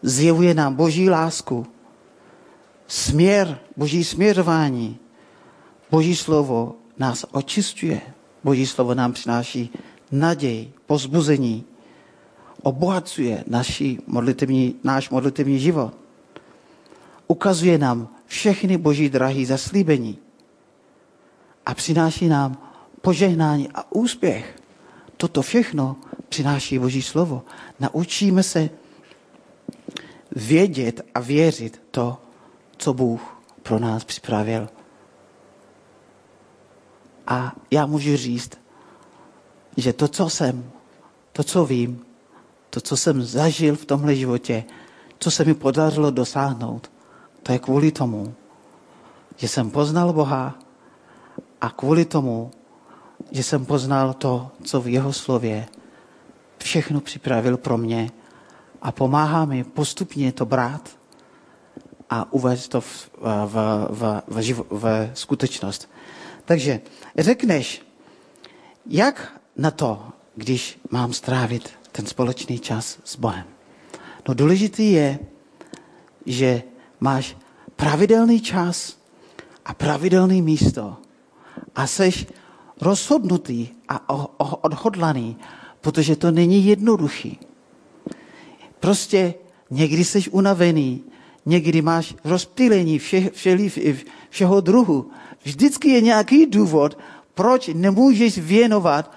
zjevuje 0.02 0.54
nám 0.54 0.76
Boží 0.76 1.10
lásku, 1.10 1.68
směr, 2.88 3.60
Boží 3.78 4.04
směřování. 4.04 5.00
Boží 5.92 6.16
slovo 6.16 6.76
nás 6.98 7.26
očistuje. 7.32 8.02
Boží 8.44 8.68
slovo 8.68 8.94
nám 8.94 9.14
přináší 9.14 9.70
naději, 10.12 10.74
pozbuzení, 10.86 11.64
obohacuje 12.62 13.44
naši 13.48 14.00
modlitevní, 14.08 14.76
náš 14.84 15.10
modlitevní 15.10 15.60
život. 15.60 15.94
Ukazuje 17.28 17.78
nám 17.78 18.08
všechny 18.26 18.78
boží 18.78 19.10
drahý 19.10 19.46
zaslíbení 19.46 20.18
a 21.66 21.74
přináší 21.74 22.28
nám 22.28 22.58
požehnání 23.02 23.70
a 23.76 23.92
úspěch. 23.92 24.56
Toto 25.18 25.42
všechno 25.42 25.96
přináší 26.30 26.80
Boží 26.80 27.02
slovo. 27.02 27.44
Naučíme 27.80 28.44
se 28.44 28.70
vědět 30.36 31.02
a 31.16 31.20
věřit 31.20 31.82
to, 31.92 32.18
co 32.78 32.94
Bůh 32.94 33.42
pro 33.64 33.80
nás 33.80 34.04
připravil. 34.04 34.70
A 37.28 37.56
já 37.72 37.86
můžu 37.86 38.18
říct, 38.18 38.52
že 39.78 39.94
to, 39.94 40.08
co 40.08 40.30
jsem, 40.30 40.72
to, 41.32 41.44
co 41.44 41.66
vím, 41.66 42.02
to, 42.70 42.82
co 42.82 42.98
jsem 42.98 43.24
zažil 43.24 43.76
v 43.76 43.86
tomhle 43.86 44.16
životě, 44.16 44.64
co 45.20 45.32
se 45.32 45.46
mi 45.46 45.54
podařilo 45.54 46.12
dosáhnout, 46.12 46.92
to 47.44 47.52
je 47.52 47.60
kvůli 47.60 47.92
tomu, 47.92 48.34
že 49.38 49.48
jsem 49.48 49.72
poznal 49.72 50.14
Boha 50.14 50.60
a 51.62 51.70
kvůli 51.70 52.06
tomu, 52.06 52.52
že 53.32 53.44
jsem 53.44 53.66
poznal 53.66 54.14
to, 54.14 54.52
co 54.64 54.82
v 54.82 54.88
jeho 54.88 55.14
slově 55.14 55.68
všechno 56.58 57.02
připravil 57.02 57.58
pro 57.58 57.78
mě 57.78 58.12
a 58.82 58.92
pomáhá 58.92 59.46
mi 59.46 59.64
postupně 59.64 60.32
to 60.32 60.46
brát 60.46 60.90
a 62.10 62.34
uvést 62.34 62.68
to 62.68 62.82
v, 62.82 63.10
v, 63.46 63.56
v, 63.90 64.22
v, 64.28 64.42
živo, 64.42 64.66
v 64.70 65.12
skutečnost. 65.14 65.90
Takže 66.52 66.82
řekneš, 67.18 67.82
jak 68.86 69.40
na 69.56 69.72
to, 69.72 70.04
když 70.36 70.80
mám 70.90 71.14
strávit 71.14 71.70
ten 71.92 72.06
společný 72.06 72.60
čas 72.60 73.00
s 73.04 73.16
Bohem? 73.16 73.48
No 74.28 74.34
důležitý 74.34 74.92
je, 74.92 75.20
že 76.26 76.64
máš 77.00 77.38
pravidelný 77.76 78.42
čas 78.42 79.00
a 79.66 79.74
pravidelný 79.74 80.42
místo 80.42 80.98
a 81.76 81.88
seš 81.88 82.28
rozhodnutý 82.82 83.68
a 83.88 84.10
odhodlaný, 84.64 85.38
protože 85.82 86.16
to 86.16 86.32
není 86.32 86.66
jednoduchý. 86.66 87.40
Prostě 88.80 89.34
někdy 89.70 90.06
jsi 90.06 90.30
unavený, 90.30 91.04
někdy 91.46 91.82
máš 91.82 92.16
rozptýlení 92.24 93.00
vše, 93.00 93.30
vše, 93.30 93.58
všeho 94.30 94.62
druhu. 94.62 95.12
Vždycky 95.44 95.90
je 95.90 96.02
nějaký 96.02 96.46
důvod, 96.46 96.98
proč 97.34 97.70
nemůžeš 97.74 98.38
věnovat 98.38 99.12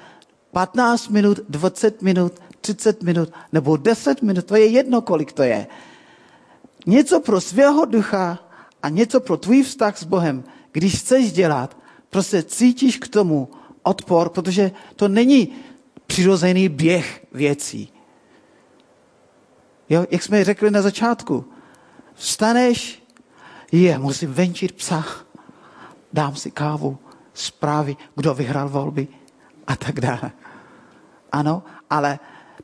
15 0.53 1.09
minut, 1.09 1.41
20 1.49 2.03
minut, 2.03 2.33
30 2.61 3.03
minut 3.03 3.33
nebo 3.53 3.77
10 3.77 4.23
minut, 4.23 4.45
to 4.45 4.57
je 4.57 4.67
jedno, 4.67 5.01
kolik 5.01 5.33
to 5.33 5.43
je. 5.43 5.67
Něco 6.87 7.21
pro 7.21 7.41
svého 7.41 7.85
ducha 7.85 8.39
a 8.83 8.89
něco 8.89 9.21
pro 9.21 9.37
tvůj 9.37 9.63
vztah 9.63 9.99
s 9.99 10.05
Bohem, 10.05 10.45
když 10.73 11.01
chceš 11.01 11.33
dělat, 11.33 11.77
prostě 12.11 12.43
cítíš 12.43 12.99
k 12.99 13.09
tomu 13.09 13.49
odpor, 13.83 14.29
protože 14.29 14.71
to 14.97 15.09
není 15.09 15.53
přirozený 16.07 16.69
běh 16.69 17.27
věcí. 17.33 17.89
Jo, 19.89 20.07
jak 20.11 20.23
jsme 20.23 20.45
řekli 20.45 20.71
na 20.71 20.83
začátku, 20.83 21.45
vstaneš, 22.15 23.03
je, 23.73 23.99
musím 23.99 24.33
venčit 24.33 24.73
psa, 24.73 25.05
dám 26.15 26.37
si 26.39 26.51
kávu, 26.51 26.99
zprávy, 27.35 27.97
kdo 28.15 28.35
vyhrál 28.35 28.69
volby 28.69 29.09
a 29.67 29.77
tak 29.77 30.01
dále. 30.01 30.31
Ano, 31.33 31.63
ale 31.91 32.19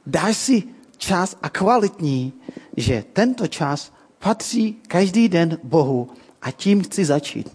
dáš 0.07 0.37
si 0.37 0.59
čas 0.97 1.37
a 1.43 1.51
kvalitní, 1.51 2.33
že 2.77 3.05
tento 3.13 3.47
čas 3.51 3.93
patří 4.19 4.79
každý 4.87 5.29
den 5.29 5.59
Bohu 5.63 6.11
a 6.43 6.51
tím 6.51 6.83
chci 6.83 7.05
začít. 7.05 7.51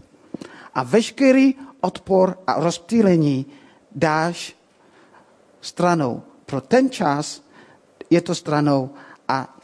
A 0.75 0.84
veškerý 0.84 1.55
odpor 1.81 2.38
a 2.47 2.60
rozptýlení 2.60 3.45
dáš 3.95 4.55
stranou. 5.62 6.23
Pro 6.45 6.62
ten 6.62 6.89
čas 6.89 7.41
je 8.10 8.21
to 8.21 8.36
stranou 8.36 8.89
a 9.27 9.55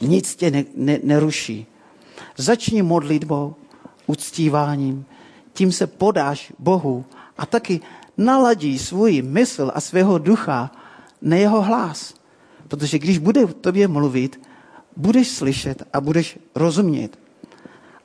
nic 0.00 0.36
tě 0.36 0.50
ne, 0.50 0.64
ne, 0.74 0.98
neruší. 1.02 1.66
Začni 2.36 2.82
modlitbou, 2.82 3.54
uctíváním, 4.06 5.06
tím 5.52 5.72
se 5.72 5.86
podáš 5.86 6.52
Bohu 6.58 7.04
a 7.38 7.46
taky 7.46 7.80
naladí 8.16 8.78
svůj 8.78 9.22
mysl 9.22 9.72
a 9.74 9.80
svého 9.80 10.18
ducha 10.18 10.70
na 11.22 11.36
jeho 11.36 11.62
hlas. 11.62 12.14
Protože 12.68 12.98
když 12.98 13.18
bude 13.18 13.46
v 13.46 13.54
tobě 13.54 13.88
mluvit, 13.88 14.40
budeš 14.96 15.30
slyšet 15.30 15.82
a 15.92 16.00
budeš 16.00 16.38
rozumět. 16.54 17.18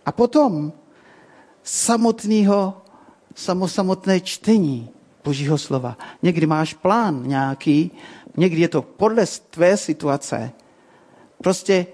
A 0.05 0.11
potom 0.11 0.73
samotného, 1.63 2.81
samotné 3.65 4.19
čtení 4.19 4.89
Božího 5.23 5.57
slova. 5.57 5.97
Někdy 6.23 6.45
máš 6.45 6.73
plán 6.73 7.27
nějaký, 7.27 7.91
někdy 8.37 8.61
je 8.61 8.67
to 8.67 8.81
podle 8.81 9.25
tvé 9.49 9.77
situace. 9.77 10.51
Prostě 11.37 11.85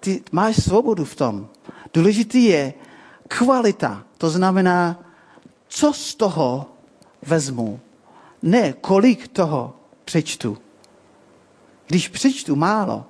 ty 0.00 0.22
máš 0.32 0.56
svobodu 0.56 1.04
v 1.04 1.14
tom. 1.14 1.48
Důležitý 1.94 2.44
je 2.44 2.74
kvalita. 3.28 4.05
To 4.18 4.30
znamená, 4.30 5.00
co 5.68 5.92
z 5.92 6.14
toho 6.14 6.66
vezmu. 7.22 7.80
Ne, 8.42 8.72
kolik 8.72 9.28
toho 9.28 9.76
přečtu. 10.04 10.58
Když 11.86 12.08
přečtu 12.08 12.56
málo, 12.56 13.04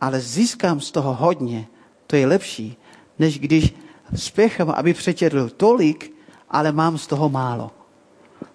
ale 0.00 0.20
získám 0.20 0.80
z 0.80 0.90
toho 0.90 1.14
hodně, 1.14 1.66
to 2.06 2.16
je 2.16 2.26
lepší, 2.26 2.76
než 3.18 3.38
když 3.38 3.74
spěchám, 4.14 4.70
aby 4.70 4.94
přečetl 4.94 5.48
tolik, 5.48 6.12
ale 6.50 6.72
mám 6.72 6.98
z 6.98 7.06
toho 7.06 7.28
málo. 7.28 7.70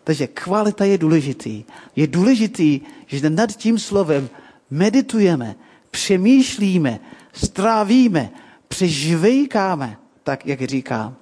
Takže 0.03 0.27
kvalita 0.27 0.85
je 0.85 0.97
důležitý. 0.97 1.63
Je 1.95 2.07
důležitý, 2.07 2.81
že 3.07 3.29
nad 3.29 3.51
tím 3.51 3.79
slovem 3.79 4.29
meditujeme, 4.69 5.55
přemýšlíme, 5.91 6.99
strávíme, 7.33 8.29
přežvejkáme, 8.67 9.97
tak 10.23 10.45
jak 10.45 10.61
říkám. 10.61 11.20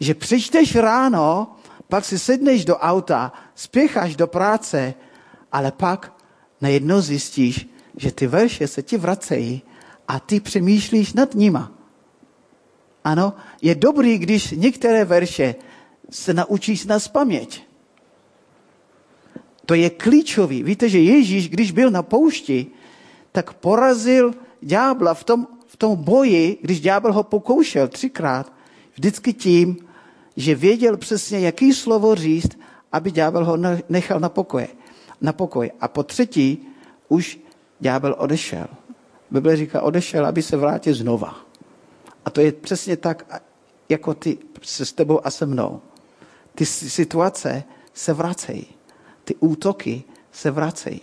Že 0.00 0.14
přečteš 0.14 0.76
ráno, 0.76 1.56
pak 1.88 2.04
si 2.04 2.18
sedneš 2.18 2.64
do 2.64 2.76
auta, 2.76 3.32
spěcháš 3.54 4.16
do 4.16 4.26
práce, 4.26 4.94
ale 5.52 5.72
pak 5.72 6.12
najednou 6.60 7.00
zjistíš, 7.00 7.68
že 7.96 8.12
ty 8.12 8.26
verše 8.26 8.68
se 8.68 8.82
ti 8.82 8.98
vracejí 8.98 9.62
a 10.08 10.20
ty 10.20 10.40
přemýšlíš 10.40 11.12
nad 11.12 11.34
nima. 11.34 11.72
Ano, 13.04 13.34
je 13.62 13.74
dobrý, 13.74 14.18
když 14.18 14.50
některé 14.50 15.04
verše 15.04 15.54
se 16.10 16.34
naučíš 16.34 16.86
na 16.86 16.98
spaměť. 16.98 17.62
To 19.66 19.74
je 19.74 19.90
klíčový. 19.90 20.62
Víte, 20.62 20.88
že 20.88 20.98
Ježíš, 20.98 21.48
když 21.48 21.70
byl 21.72 21.90
na 21.90 22.02
poušti, 22.02 22.66
tak 23.32 23.54
porazil 23.54 24.34
ďábla 24.60 25.14
v 25.14 25.24
tom, 25.24 25.46
v 25.66 25.76
tom 25.76 25.96
boji, 25.96 26.58
když 26.62 26.80
ďábel 26.80 27.12
ho 27.12 27.22
pokoušel 27.22 27.88
třikrát, 27.88 28.52
vždycky 28.94 29.32
tím, 29.32 29.76
že 30.40 30.54
věděl 30.54 30.96
přesně, 30.96 31.40
jaký 31.40 31.74
slovo 31.74 32.14
říct, 32.14 32.58
aby 32.92 33.10
ďábel 33.10 33.44
ho 33.44 33.56
nechal 33.88 34.20
na 34.20 34.28
pokoje. 34.28 34.68
Na 35.20 35.32
pokoj. 35.32 35.70
A 35.80 35.88
po 35.88 36.02
třetí 36.02 36.68
už 37.08 37.40
ďábel 37.80 38.14
odešel. 38.18 38.66
Bible 39.30 39.56
říká, 39.56 39.82
odešel, 39.82 40.26
aby 40.26 40.42
se 40.42 40.56
vrátil 40.56 40.94
znova. 40.94 41.36
A 42.24 42.30
to 42.30 42.40
je 42.40 42.52
přesně 42.52 42.96
tak, 42.96 43.42
jako 43.88 44.14
ty 44.14 44.38
se 44.62 44.86
s 44.86 44.92
tebou 44.92 45.26
a 45.26 45.30
se 45.30 45.46
mnou. 45.46 45.80
Ty 46.54 46.66
situace 46.66 47.62
se 47.94 48.12
vracejí. 48.12 48.66
Ty 49.24 49.34
útoky 49.40 50.02
se 50.32 50.50
vracejí. 50.50 51.00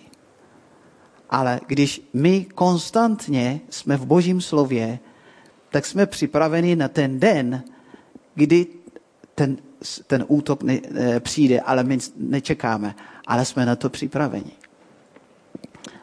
Ale 1.30 1.60
když 1.68 2.10
my 2.14 2.46
konstantně 2.56 3.62
jsme 3.70 3.98
v 3.98 4.06
Božím 4.06 4.42
slově, 4.42 5.00
tak 5.70 5.86
jsme 5.86 6.06
připraveni 6.06 6.76
na 6.76 6.88
ten 6.88 7.20
den, 7.20 7.64
kdy 8.36 8.68
ten, 9.38 9.58
ten 10.08 10.26
útok 10.28 10.64
ne, 10.64 10.82
ne, 10.92 11.20
přijde, 11.20 11.62
ale 11.62 11.84
my 11.84 11.98
nečekáme, 12.18 12.96
ale 13.28 13.46
jsme 13.46 13.66
na 13.66 13.76
to 13.76 13.90
připraveni. 13.90 14.52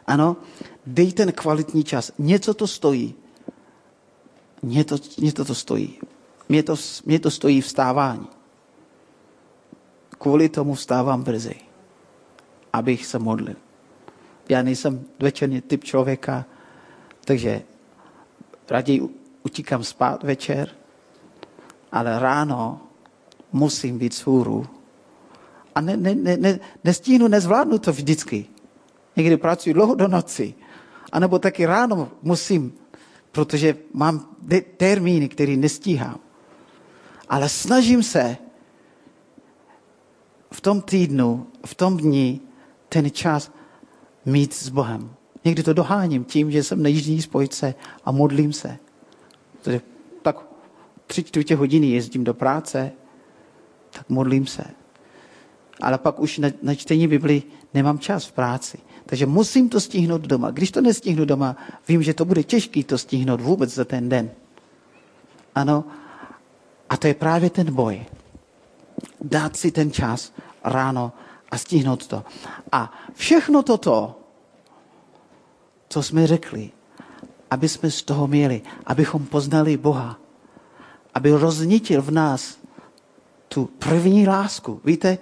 Ano, 0.06 0.36
dej 0.86 1.12
ten 1.12 1.32
kvalitní 1.32 1.84
čas. 1.84 2.12
Něco 2.18 2.54
to 2.54 2.66
stojí. 2.66 3.14
Něco, 4.62 4.98
něco 5.18 5.44
to 5.44 5.54
stojí. 5.54 5.98
Mě 6.48 6.62
to, 6.62 6.76
mě 7.06 7.18
to 7.18 7.30
stojí 7.30 7.60
vstávání. 7.60 8.26
kvůli 10.18 10.48
tomu 10.48 10.74
vstávám 10.74 11.22
brzy, 11.22 11.54
abych 12.72 13.06
se 13.06 13.18
modlil. 13.18 13.56
Já 14.48 14.62
nejsem 14.62 15.04
večerní 15.18 15.60
typ 15.60 15.84
člověka, 15.84 16.44
takže 17.24 17.62
raději 18.70 19.08
utíkám 19.42 19.84
spát 19.84 20.22
večer, 20.22 20.70
ale 21.92 22.18
ráno 22.18 22.83
musím 23.54 23.98
být 23.98 24.14
svůru. 24.14 24.66
A 25.74 25.80
ne, 25.80 25.96
ne, 25.96 26.14
ne, 26.14 26.36
ne, 26.36 26.60
nestíhnu, 26.84 27.28
nezvládnu 27.28 27.78
to 27.78 27.92
vždycky. 27.92 28.46
Někdy 29.16 29.36
pracuji 29.36 29.72
dlouho 29.72 29.94
do 29.94 30.08
noci. 30.08 30.54
A 31.12 31.18
nebo 31.18 31.38
taky 31.38 31.66
ráno 31.66 32.10
musím, 32.22 32.74
protože 33.32 33.76
mám 33.92 34.36
termíny, 34.76 35.28
které 35.28 35.56
nestíhám. 35.56 36.20
Ale 37.28 37.48
snažím 37.48 38.02
se 38.02 38.36
v 40.52 40.60
tom 40.60 40.82
týdnu, 40.82 41.46
v 41.66 41.74
tom 41.74 41.96
dni, 41.96 42.40
ten 42.88 43.10
čas 43.10 43.52
mít 44.24 44.54
s 44.54 44.68
Bohem. 44.68 45.14
Někdy 45.44 45.62
to 45.62 45.72
doháním 45.72 46.24
tím, 46.24 46.50
že 46.50 46.62
jsem 46.62 46.82
na 46.82 46.88
jižní 46.88 47.22
spojce 47.22 47.74
a 48.04 48.12
modlím 48.12 48.52
se. 48.52 48.78
Tak 50.22 50.46
tři 51.06 51.24
čtvrtě 51.24 51.56
hodiny 51.56 51.86
jezdím 51.86 52.24
do 52.24 52.34
práce, 52.34 52.92
tak 53.94 54.10
modlím 54.10 54.46
se. 54.46 54.64
Ale 55.80 55.98
pak 55.98 56.20
už 56.20 56.38
na, 56.38 56.48
na 56.62 56.74
čtení 56.74 57.08
Bibli 57.08 57.42
nemám 57.74 57.98
čas 57.98 58.26
v 58.26 58.32
práci. 58.32 58.78
Takže 59.06 59.26
musím 59.26 59.68
to 59.68 59.80
stihnout 59.80 60.20
doma. 60.20 60.50
Když 60.50 60.70
to 60.70 60.80
nestihnu 60.80 61.24
doma, 61.24 61.56
vím, 61.88 62.02
že 62.02 62.14
to 62.14 62.24
bude 62.24 62.42
těžké 62.42 62.84
to 62.84 62.98
stihnout 62.98 63.40
vůbec 63.40 63.74
za 63.74 63.84
ten 63.84 64.08
den. 64.08 64.30
Ano, 65.54 65.84
a 66.90 66.96
to 66.96 67.06
je 67.06 67.14
právě 67.14 67.50
ten 67.50 67.74
boj. 67.74 68.06
Dát 69.20 69.56
si 69.56 69.70
ten 69.70 69.92
čas 69.92 70.32
ráno 70.64 71.12
a 71.50 71.58
stihnout 71.58 72.06
to. 72.06 72.24
A 72.72 72.92
všechno 73.14 73.62
toto, 73.62 74.20
co 75.88 76.02
jsme 76.02 76.26
řekli, 76.26 76.70
aby 77.50 77.68
jsme 77.68 77.90
z 77.90 78.02
toho 78.02 78.26
měli, 78.26 78.62
abychom 78.86 79.26
poznali 79.26 79.76
Boha, 79.76 80.18
aby 81.14 81.30
roznitil 81.30 82.02
v 82.02 82.10
nás 82.10 82.58
tu 83.54 83.70
první 83.78 84.28
lásku. 84.28 84.80
Víte, 84.84 85.18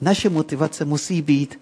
naše 0.00 0.30
motivace 0.30 0.84
musí 0.84 1.22
být 1.22 1.60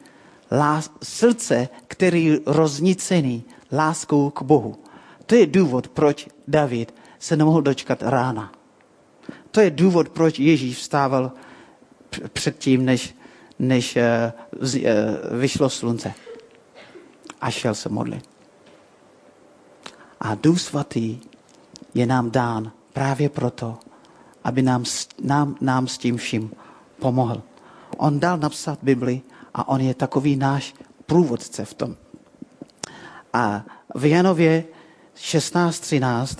lás, 0.53 0.91
srdce, 1.03 1.69
který 1.89 2.39
roznicený 2.47 3.45
láskou 3.73 4.31
k 4.31 4.43
Bohu. 4.43 4.77
To 5.27 5.35
je 5.35 5.47
důvod, 5.47 5.89
proč 5.89 6.29
David 6.49 6.95
se 7.19 7.37
nemohl 7.37 7.63
dočkat 7.63 8.03
rána. 8.03 8.53
To 9.51 9.61
je 9.61 9.71
důvod, 9.71 10.09
proč 10.09 10.39
Ježíš 10.39 10.77
vstával 10.77 11.33
předtím, 12.33 12.85
než, 12.85 13.17
než 13.59 13.97
uh, 13.97 15.39
vyšlo 15.41 15.71
slunce. 15.71 16.15
A 17.41 17.51
šel 17.51 17.75
se 17.75 17.89
modlit. 17.89 18.25
A 20.21 20.35
Duch 20.35 20.61
Svatý 20.61 21.19
je 21.95 22.07
nám 22.07 22.31
dán 22.31 22.73
právě 22.93 23.29
proto, 23.29 23.79
aby 24.47 24.63
nám, 24.63 24.85
nám, 25.23 25.57
nám 25.61 25.89
s 25.89 25.99
tím 25.99 26.17
vším 26.17 26.51
pomohl. 26.99 27.43
On 27.97 28.21
dal 28.21 28.39
napsat 28.39 28.79
Bibli 28.83 29.23
a 29.55 29.69
on 29.69 29.81
je 29.81 29.95
takový 29.95 30.37
náš 30.37 30.75
průvodce 31.07 31.65
v 31.65 31.75
tom. 31.75 31.97
A 33.33 33.65
v 33.95 34.05
Janově 34.05 34.65
16.13 35.19 36.39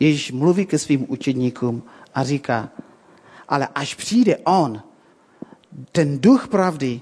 Ježíš 0.00 0.32
mluví 0.32 0.66
ke 0.66 0.78
svým 0.78 1.06
učedníkům 1.08 1.82
a 2.14 2.24
říká, 2.24 2.68
ale 3.48 3.68
až 3.74 3.94
přijde 3.94 4.36
on, 4.36 4.82
ten 5.92 6.18
duch 6.20 6.48
pravdy, 6.48 7.00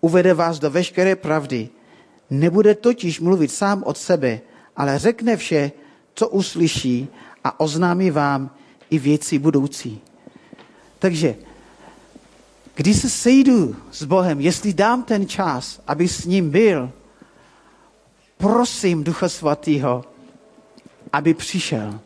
uvede 0.00 0.34
vás 0.34 0.58
do 0.58 0.70
veškeré 0.70 1.16
pravdy. 1.16 1.68
Nebude 2.30 2.74
totiž 2.74 3.20
mluvit 3.20 3.52
sám 3.52 3.82
od 3.86 3.98
sebe, 3.98 4.40
ale 4.76 4.98
řekne 4.98 5.36
vše, 5.36 5.72
co 6.14 6.28
uslyší 6.28 7.08
a 7.44 7.60
oznámí 7.60 8.10
vám 8.10 8.50
i 8.92 8.98
věci 8.98 9.38
budoucí. 9.38 10.00
Takže, 10.98 11.34
když 12.74 12.96
se 12.96 13.10
sejdu 13.10 13.76
s 13.90 14.04
Bohem, 14.04 14.40
jestli 14.40 14.74
dám 14.74 15.02
ten 15.02 15.26
čas, 15.26 15.80
aby 15.86 16.08
s 16.08 16.24
ním 16.24 16.50
byl, 16.50 16.90
prosím 18.36 19.04
Ducha 19.04 19.28
Svatého, 19.28 20.04
aby 21.12 21.34
přišel, 21.34 22.00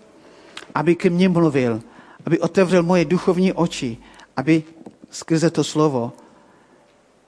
aby 0.74 0.94
ke 0.94 1.10
mně 1.10 1.28
mluvil, 1.28 1.82
aby 2.26 2.40
otevřel 2.40 2.82
moje 2.82 3.04
duchovní 3.04 3.52
oči, 3.52 3.96
aby 4.36 4.62
skrze 5.10 5.50
to 5.50 5.64
slovo 5.64 6.12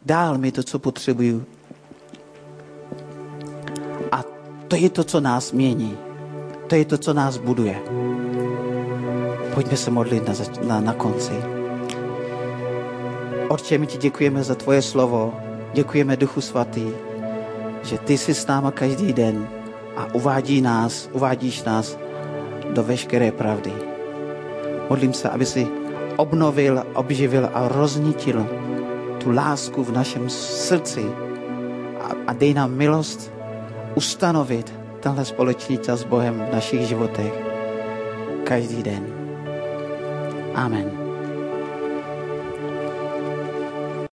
dál 0.03 0.39
mi 0.39 0.53
to, 0.53 0.63
co 0.63 0.79
potřebuju. 0.79 1.47
A 4.13 4.25
to 4.69 4.77
je 4.77 4.91
to, 4.91 5.05
co 5.05 5.21
nás 5.21 5.53
mění. 5.53 5.99
To 6.67 6.75
je 6.75 6.85
to, 6.85 6.99
co 6.99 7.13
nás 7.15 7.37
buduje. 7.37 7.83
Pojďme 9.59 9.77
se 9.77 9.91
modlit 9.91 10.23
na, 10.29 10.35
na, 10.63 10.81
na 10.81 10.95
konci. 10.95 11.35
Otče, 13.49 13.79
my 13.79 13.87
ti 13.87 13.99
děkujeme 13.99 14.43
za 14.43 14.55
tvoje 14.55 14.83
slovo. 14.83 15.35
Děkujeme 15.75 16.17
Duchu 16.17 16.41
Svatý, 16.41 16.87
že 17.83 17.99
ty 17.99 18.19
jsi 18.19 18.35
s 18.35 18.47
náma 18.47 18.71
každý 18.71 19.13
den 19.13 19.49
a 19.97 20.15
uvádí 20.15 20.61
nás, 20.61 21.11
uvádíš 21.13 21.65
nás 21.65 21.99
do 22.71 22.83
veškeré 22.83 23.33
pravdy. 23.33 23.73
Modlím 24.91 25.13
se, 25.13 25.29
aby 25.29 25.47
si 25.47 25.67
obnovil, 26.17 26.87
obživil 26.95 27.51
a 27.55 27.69
roznitil 27.69 28.47
tu 29.19 29.31
lásku 29.35 29.85
v 29.85 29.93
našem 29.93 30.31
srdci 30.31 31.03
a, 32.01 32.15
a 32.27 32.33
dej 32.33 32.55
nám 32.55 32.71
milost 32.71 33.33
ustanovit 33.95 34.75
tenhle 35.01 35.25
společný 35.25 35.79
čas 35.79 36.01
s 36.01 36.05
Bohem 36.05 36.47
v 36.47 36.55
našich 36.55 36.81
životech 36.87 37.35
každý 38.45 38.83
den. 38.83 39.18
Amen. 40.59 41.08